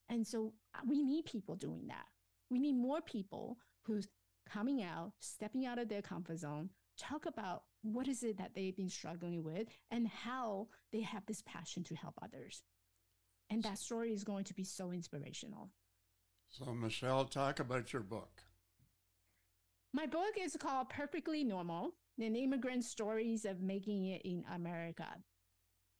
And 0.09 0.25
so 0.25 0.53
we 0.87 1.01
need 1.01 1.25
people 1.25 1.55
doing 1.55 1.87
that. 1.87 2.05
We 2.49 2.59
need 2.59 2.75
more 2.75 3.01
people 3.01 3.57
who's 3.83 4.07
coming 4.49 4.83
out, 4.83 5.13
stepping 5.19 5.65
out 5.65 5.79
of 5.79 5.89
their 5.89 6.01
comfort 6.01 6.39
zone, 6.39 6.69
talk 6.97 7.25
about 7.25 7.63
what 7.81 8.07
is 8.07 8.23
it 8.23 8.37
that 8.37 8.55
they've 8.55 8.75
been 8.75 8.89
struggling 8.89 9.43
with 9.43 9.67
and 9.91 10.07
how 10.07 10.67
they 10.91 11.01
have 11.01 11.25
this 11.25 11.41
passion 11.45 11.83
to 11.83 11.95
help 11.95 12.15
others. 12.21 12.63
And 13.49 13.61
that 13.63 13.77
story 13.77 14.11
is 14.13 14.23
going 14.23 14.43
to 14.45 14.53
be 14.53 14.63
so 14.63 14.91
inspirational. 14.91 15.69
So, 16.49 16.73
Michelle, 16.73 17.25
talk 17.25 17.59
about 17.59 17.93
your 17.93 18.01
book. 18.01 18.43
My 19.93 20.05
book 20.05 20.33
is 20.39 20.57
called 20.59 20.89
Perfectly 20.89 21.43
Normal 21.43 21.95
An 22.19 22.35
Immigrant 22.35 22.83
Stories 22.83 23.45
of 23.45 23.61
Making 23.61 24.07
It 24.07 24.21
in 24.23 24.43
America. 24.53 25.07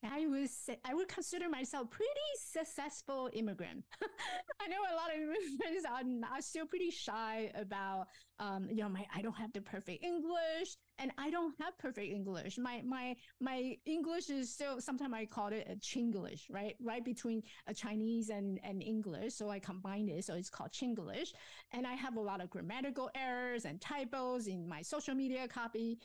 I 0.06 0.26
was 0.28 0.70
I 0.84 0.94
would 0.94 1.08
consider 1.08 1.50
myself 1.50 1.90
pretty 1.90 2.32
successful 2.38 3.30
immigrant. 3.34 3.84
I 4.62 4.68
know 4.68 4.78
a 4.92 4.96
lot 4.96 5.10
of 5.14 5.22
immigrants 5.22 5.86
are, 5.90 6.36
are 6.36 6.42
still 6.42 6.66
pretty 6.66 6.92
shy 6.92 7.52
about 7.56 8.08
um, 8.40 8.68
you 8.70 8.78
know 8.78 8.90
my 8.90 9.06
I 9.14 9.22
don't 9.22 9.38
have 9.38 9.54
the 9.54 9.62
perfect 9.62 10.04
English 10.04 10.78
and 10.98 11.12
I 11.18 11.30
don't 11.30 11.54
have 11.62 11.78
perfect 11.78 12.12
English. 12.12 12.58
My 12.58 12.82
my 12.86 13.16
my 13.40 13.78
English 13.86 14.30
is 14.30 14.52
still 14.54 14.80
sometimes 14.82 15.14
I 15.14 15.26
call 15.26 15.48
it 15.48 15.68
a 15.70 15.76
Chinglish, 15.76 16.44
right? 16.50 16.76
Right 16.82 17.04
between 17.04 17.44
a 17.68 17.74
Chinese 17.74 18.30
and, 18.30 18.60
and 18.64 18.82
English. 18.82 19.34
So 19.34 19.50
I 19.50 19.60
combine 19.60 20.10
it. 20.10 20.26
So 20.26 20.36
it's 20.36 20.50
called 20.50 20.72
Chinglish. 20.72 21.34
And 21.72 21.86
I 21.86 21.94
have 21.94 22.16
a 22.16 22.22
lot 22.22 22.42
of 22.42 22.50
grammatical 22.50 23.10
errors 23.16 23.66
and 23.66 23.82
typos 23.82 24.48
in 24.48 24.68
my 24.68 24.82
social 24.82 25.16
media 25.16 25.48
copy. 25.48 26.00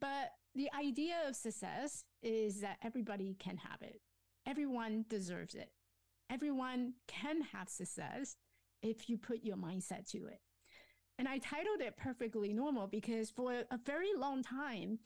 But 0.00 0.32
the 0.56 0.70
idea 0.78 1.16
of 1.28 1.36
success 1.36 2.04
is 2.22 2.60
that 2.62 2.78
everybody 2.82 3.36
can 3.38 3.58
have 3.58 3.82
it. 3.82 4.00
Everyone 4.46 5.04
deserves 5.08 5.54
it. 5.54 5.70
Everyone 6.30 6.94
can 7.06 7.42
have 7.52 7.68
success 7.68 8.36
if 8.82 9.08
you 9.08 9.18
put 9.18 9.44
your 9.44 9.56
mindset 9.56 10.10
to 10.10 10.26
it. 10.26 10.40
And 11.18 11.28
I 11.28 11.38
titled 11.38 11.80
it 11.80 11.96
Perfectly 11.96 12.52
Normal 12.52 12.86
because 12.86 13.30
for 13.30 13.52
a 13.70 13.78
very 13.84 14.14
long 14.16 14.42
time, 14.42 14.98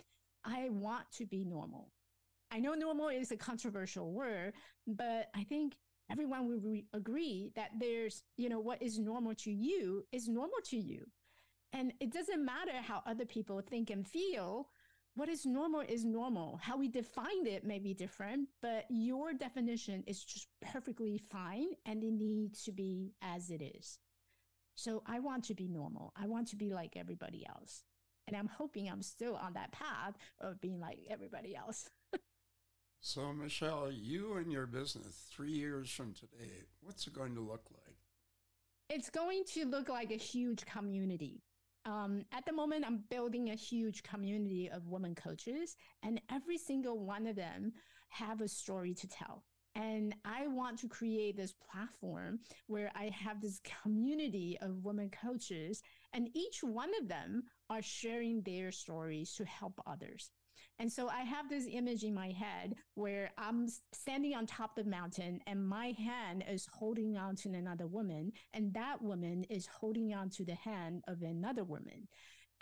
I 0.44 0.68
want 0.70 1.10
to 1.18 1.26
be 1.26 1.44
normal. 1.44 1.90
I 2.50 2.58
know 2.58 2.74
normal 2.74 3.08
is 3.08 3.30
a 3.30 3.36
controversial 3.36 4.12
word, 4.12 4.54
but 4.86 5.30
I 5.34 5.44
think 5.44 5.76
everyone 6.10 6.48
will 6.48 6.60
re- 6.60 6.86
agree 6.92 7.52
that 7.54 7.70
there's, 7.78 8.22
you 8.36 8.48
know, 8.48 8.60
what 8.60 8.82
is 8.82 8.98
normal 8.98 9.34
to 9.36 9.52
you 9.52 10.04
is 10.12 10.28
normal 10.28 10.58
to 10.66 10.76
you. 10.76 11.06
And 11.72 11.92
it 12.00 12.12
doesn't 12.12 12.44
matter 12.44 12.72
how 12.82 13.02
other 13.06 13.24
people 13.24 13.60
think 13.60 13.90
and 13.90 14.06
feel 14.06 14.68
what 15.14 15.28
is 15.28 15.44
normal 15.44 15.80
is 15.80 16.04
normal. 16.04 16.58
How 16.62 16.76
we 16.76 16.88
define 16.88 17.46
it 17.46 17.64
may 17.64 17.78
be 17.78 17.94
different, 17.94 18.48
but 18.62 18.84
your 18.88 19.32
definition 19.32 20.04
is 20.06 20.22
just 20.22 20.48
perfectly 20.60 21.20
fine 21.30 21.68
and 21.84 22.02
it 22.02 22.12
needs 22.12 22.62
to 22.64 22.72
be 22.72 23.12
as 23.20 23.50
it 23.50 23.60
is. 23.60 23.98
So 24.76 25.02
I 25.06 25.18
want 25.18 25.44
to 25.44 25.54
be 25.54 25.68
normal. 25.68 26.12
I 26.16 26.26
want 26.26 26.48
to 26.48 26.56
be 26.56 26.72
like 26.72 26.96
everybody 26.96 27.44
else. 27.46 27.82
And 28.28 28.36
I'm 28.36 28.46
hoping 28.46 28.88
I'm 28.88 29.02
still 29.02 29.34
on 29.34 29.54
that 29.54 29.72
path 29.72 30.16
of 30.40 30.60
being 30.60 30.78
like 30.78 30.98
everybody 31.10 31.56
else. 31.56 31.90
so, 33.00 33.32
Michelle, 33.32 33.90
you 33.90 34.36
and 34.36 34.52
your 34.52 34.66
business 34.66 35.26
three 35.30 35.50
years 35.50 35.90
from 35.90 36.14
today, 36.14 36.62
what's 36.80 37.06
it 37.06 37.12
going 37.12 37.34
to 37.34 37.40
look 37.40 37.64
like? 37.72 37.96
It's 38.88 39.10
going 39.10 39.44
to 39.54 39.66
look 39.66 39.88
like 39.88 40.12
a 40.12 40.16
huge 40.16 40.64
community 40.66 41.42
um, 41.84 42.24
at 42.32 42.44
the 42.46 42.52
moment, 42.52 42.84
I'm 42.86 43.04
building 43.10 43.50
a 43.50 43.54
huge 43.54 44.02
community 44.02 44.68
of 44.70 44.88
women 44.88 45.14
coaches, 45.14 45.76
and 46.02 46.20
every 46.30 46.58
single 46.58 46.98
one 46.98 47.26
of 47.26 47.36
them 47.36 47.72
have 48.10 48.40
a 48.40 48.48
story 48.48 48.94
to 48.94 49.08
tell. 49.08 49.44
And 49.76 50.14
I 50.24 50.48
want 50.48 50.80
to 50.80 50.88
create 50.88 51.36
this 51.36 51.54
platform 51.70 52.40
where 52.66 52.90
I 52.94 53.10
have 53.10 53.40
this 53.40 53.60
community 53.82 54.58
of 54.60 54.84
women 54.84 55.10
coaches, 55.10 55.82
and 56.12 56.28
each 56.34 56.62
one 56.62 56.90
of 57.00 57.08
them 57.08 57.44
are 57.68 57.82
sharing 57.82 58.42
their 58.42 58.72
stories 58.72 59.32
to 59.36 59.44
help 59.44 59.80
others. 59.86 60.30
And 60.80 60.90
so 60.90 61.08
I 61.08 61.20
have 61.24 61.50
this 61.50 61.66
image 61.70 62.04
in 62.04 62.14
my 62.14 62.28
head 62.28 62.74
where 62.94 63.30
I'm 63.36 63.68
standing 63.92 64.34
on 64.34 64.46
top 64.46 64.78
of 64.78 64.86
the 64.86 64.90
mountain 64.90 65.38
and 65.46 65.68
my 65.68 65.94
hand 65.98 66.42
is 66.50 66.66
holding 66.72 67.18
on 67.18 67.36
to 67.36 67.50
another 67.50 67.86
woman 67.86 68.32
and 68.54 68.72
that 68.72 69.02
woman 69.02 69.44
is 69.50 69.66
holding 69.66 70.14
on 70.14 70.30
to 70.30 70.44
the 70.46 70.54
hand 70.54 71.02
of 71.06 71.20
another 71.20 71.64
woman. 71.64 72.08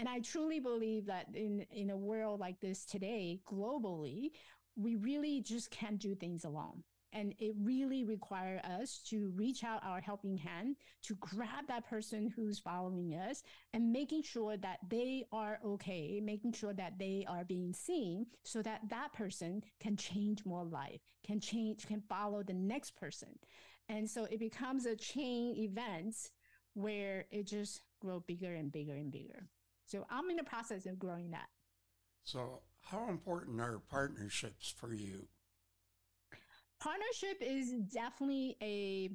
And 0.00 0.09
I 0.09 0.18
truly 0.18 0.59
believe 0.59 1.07
that 1.07 1.26
in, 1.33 1.64
in 1.70 1.90
a 1.90 1.96
world 1.96 2.40
like 2.40 2.59
this 2.61 2.85
today, 2.85 3.40
globally, 3.46 4.31
we 4.74 4.96
really 4.96 5.40
just 5.40 5.70
can't 5.70 6.00
do 6.00 6.16
things 6.16 6.44
alone. 6.44 6.83
And 7.12 7.35
it 7.38 7.55
really 7.59 8.05
requires 8.05 8.61
us 8.64 9.01
to 9.09 9.33
reach 9.35 9.64
out 9.64 9.83
our 9.85 10.01
helping 10.01 10.37
hand 10.37 10.77
to 11.05 11.14
grab 11.16 11.66
that 11.68 11.88
person 11.88 12.33
who's 12.35 12.59
following 12.59 13.14
us 13.14 13.42
and 13.73 13.92
making 13.92 14.23
sure 14.23 14.57
that 14.59 14.79
they 14.90 15.25
are 15.33 15.59
okay, 15.64 16.21
making 16.23 16.53
sure 16.53 16.75
that 16.75 16.99
they 16.99 17.25
are 17.29 17.44
being 17.44 17.73
seen 17.73 18.27
so 18.44 18.61
that 18.62 18.83
that 18.90 19.12
person 19.12 19.62
can 19.81 19.97
change 19.97 20.44
more 20.44 20.64
life, 20.64 21.01
can 21.27 21.40
change, 21.40 21.87
can 21.87 22.03
follow 22.09 22.42
the 22.42 22.53
next 22.53 22.94
person. 22.94 23.38
And 23.88 24.09
so 24.09 24.25
it 24.25 24.38
becomes 24.38 24.85
a 24.85 24.94
chain 24.94 25.57
event 25.57 26.14
where 26.75 27.25
it 27.31 27.47
just 27.47 27.81
grow 28.01 28.21
bigger 28.21 28.55
and 28.55 28.71
bigger 28.71 28.94
and 28.94 29.11
bigger. 29.11 29.49
So 29.87 30.07
I'm 30.11 30.29
in 30.29 30.37
the 30.37 30.44
process 30.44 30.85
of 30.85 30.99
growing 30.99 31.31
that. 31.31 31.49
So 32.25 32.61
how 32.83 33.09
important 33.09 33.61
are 33.61 33.81
partnerships 33.90 34.71
for 34.71 34.92
you? 34.92 35.29
Partnership 36.81 37.38
is 37.41 37.73
definitely 37.93 38.57
a 38.62 39.11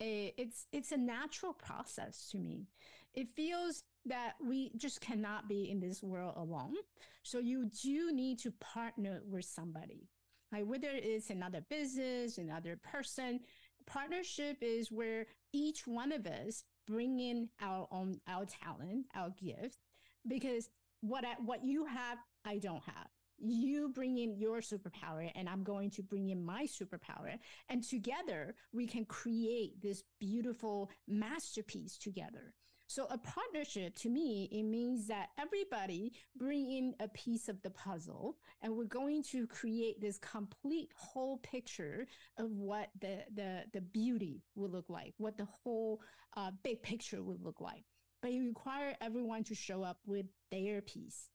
a 0.00 0.34
it's 0.36 0.66
it's 0.72 0.92
a 0.92 0.96
natural 0.96 1.52
process 1.52 2.28
to 2.30 2.38
me. 2.38 2.66
It 3.14 3.28
feels 3.36 3.84
that 4.06 4.32
we 4.44 4.72
just 4.76 5.00
cannot 5.00 5.48
be 5.48 5.70
in 5.70 5.80
this 5.80 6.02
world 6.02 6.34
alone. 6.36 6.74
So 7.22 7.38
you 7.38 7.70
do 7.82 8.12
need 8.12 8.38
to 8.40 8.50
partner 8.52 9.22
with 9.28 9.44
somebody. 9.44 10.08
Like 10.50 10.66
whether 10.66 10.88
it's 10.90 11.30
another 11.30 11.64
business, 11.70 12.38
another 12.38 12.78
person, 12.82 13.40
partnership 13.86 14.58
is 14.60 14.90
where 14.90 15.26
each 15.52 15.86
one 15.86 16.12
of 16.12 16.26
us 16.26 16.64
bring 16.86 17.20
in 17.20 17.48
our 17.60 17.86
own 17.90 18.20
our 18.26 18.44
talent, 18.46 19.06
our 19.14 19.30
gift, 19.30 19.78
because 20.26 20.68
what 21.00 21.24
I, 21.24 21.34
what 21.44 21.64
you 21.64 21.84
have, 21.84 22.18
I 22.44 22.58
don't 22.58 22.82
have 22.84 23.08
you 23.42 23.88
bring 23.88 24.18
in 24.18 24.36
your 24.36 24.60
superpower 24.60 25.30
and 25.34 25.48
I'm 25.48 25.62
going 25.62 25.90
to 25.92 26.02
bring 26.02 26.30
in 26.30 26.44
my 26.44 26.64
superpower. 26.64 27.38
And 27.68 27.82
together 27.82 28.54
we 28.72 28.86
can 28.86 29.04
create 29.04 29.80
this 29.82 30.04
beautiful 30.20 30.90
masterpiece 31.08 31.98
together. 31.98 32.54
So 32.86 33.06
a 33.08 33.16
partnership 33.16 33.96
to 34.00 34.10
me, 34.10 34.50
it 34.52 34.64
means 34.64 35.06
that 35.06 35.28
everybody 35.38 36.12
bring 36.36 36.70
in 36.70 36.94
a 37.00 37.08
piece 37.08 37.48
of 37.48 37.62
the 37.62 37.70
puzzle 37.70 38.36
and 38.60 38.76
we're 38.76 38.84
going 38.84 39.22
to 39.30 39.46
create 39.46 40.00
this 40.00 40.18
complete 40.18 40.90
whole 40.94 41.38
picture 41.38 42.06
of 42.36 42.50
what 42.50 42.90
the, 43.00 43.20
the, 43.34 43.62
the 43.72 43.80
beauty 43.80 44.42
will 44.54 44.68
look 44.68 44.90
like, 44.90 45.14
what 45.16 45.38
the 45.38 45.46
whole 45.46 46.02
uh, 46.36 46.50
big 46.62 46.82
picture 46.82 47.22
would 47.22 47.42
look 47.42 47.62
like. 47.62 47.84
But 48.20 48.32
you 48.32 48.46
require 48.46 48.94
everyone 49.00 49.42
to 49.44 49.54
show 49.54 49.82
up 49.82 49.98
with 50.06 50.26
their 50.50 50.82
piece 50.82 51.30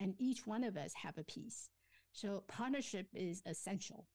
and 0.00 0.14
each 0.18 0.46
one 0.46 0.64
of 0.64 0.76
us 0.76 0.92
have 0.94 1.18
a 1.18 1.24
piece. 1.24 1.68
So 2.12 2.42
partnership 2.48 3.06
is 3.14 3.42
essential 3.46 4.08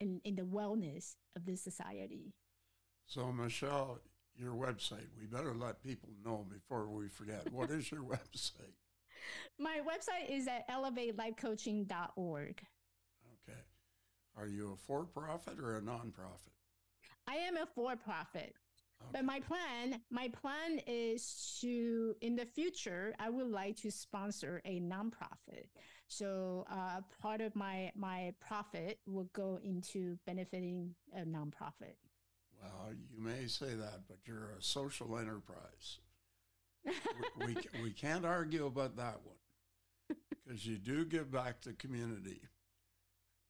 in, 0.00 0.20
in 0.24 0.34
the 0.34 0.42
wellness 0.42 1.14
of 1.36 1.44
this 1.44 1.62
society. 1.62 2.34
So 3.06 3.30
Michelle, 3.32 3.98
your 4.34 4.54
website, 4.54 5.06
we 5.18 5.26
better 5.26 5.54
let 5.54 5.82
people 5.82 6.10
know 6.24 6.46
before 6.50 6.88
we 6.88 7.08
forget. 7.08 7.52
what 7.52 7.70
is 7.70 7.90
your 7.90 8.02
website? 8.04 8.74
My 9.58 9.80
website 9.80 10.30
is 10.30 10.48
at 10.48 10.68
elevatelifecoaching.org. 10.68 12.62
Okay. 13.48 13.58
Are 14.36 14.46
you 14.46 14.72
a 14.72 14.76
for-profit 14.76 15.58
or 15.58 15.76
a 15.76 15.82
nonprofit? 15.82 16.54
I 17.28 17.34
am 17.34 17.56
a 17.56 17.66
for-profit. 17.66 18.54
Okay. 19.02 19.10
But 19.12 19.24
my 19.24 19.40
plan, 19.40 20.00
my 20.10 20.28
plan 20.28 20.80
is 20.86 21.58
to, 21.60 22.14
in 22.20 22.36
the 22.36 22.44
future, 22.46 23.14
I 23.18 23.30
would 23.30 23.50
like 23.50 23.76
to 23.76 23.90
sponsor 23.90 24.60
a 24.64 24.80
nonprofit. 24.80 25.66
So 26.08 26.66
uh, 26.70 27.00
part 27.22 27.40
of 27.40 27.54
my 27.54 27.92
my 27.94 28.34
profit 28.40 28.98
will 29.06 29.30
go 29.32 29.60
into 29.62 30.18
benefiting 30.26 30.94
a 31.14 31.20
nonprofit. 31.20 31.94
Well, 32.60 32.92
you 32.92 33.22
may 33.22 33.46
say 33.46 33.74
that, 33.74 34.00
but 34.08 34.18
you're 34.26 34.54
a 34.58 34.62
social 34.62 35.16
enterprise. 35.16 35.98
we, 36.84 37.46
we, 37.46 37.56
we 37.82 37.90
can't 37.92 38.24
argue 38.24 38.66
about 38.66 38.96
that 38.96 39.20
one 39.24 40.16
because 40.44 40.66
you 40.66 40.76
do 40.76 41.04
give 41.04 41.30
back 41.30 41.60
to 41.62 41.72
community 41.74 42.40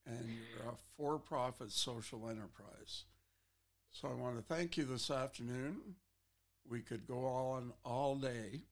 and 0.07 0.29
you're 0.29 0.71
a 0.71 0.77
for-profit 0.97 1.73
social 1.73 2.29
enterprise. 2.29 3.05
So 3.93 4.09
I 4.09 4.15
want 4.15 4.37
to 4.37 4.43
thank 4.43 4.77
you 4.77 4.85
this 4.85 5.11
afternoon. 5.11 5.79
We 6.69 6.81
could 6.81 7.07
go 7.07 7.27
on 7.27 7.73
all 7.85 8.17
day, 8.17 8.63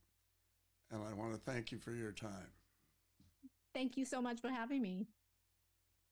and 0.91 1.03
I 1.03 1.13
want 1.13 1.33
to 1.33 1.39
thank 1.39 1.73
you 1.73 1.79
for 1.79 1.93
your 1.93 2.13
time. 2.13 2.53
Thank 3.75 3.97
you 3.97 4.05
so 4.05 4.23
much 4.23 4.41
for 4.41 4.49
having 4.49 4.81
me. 4.81 5.07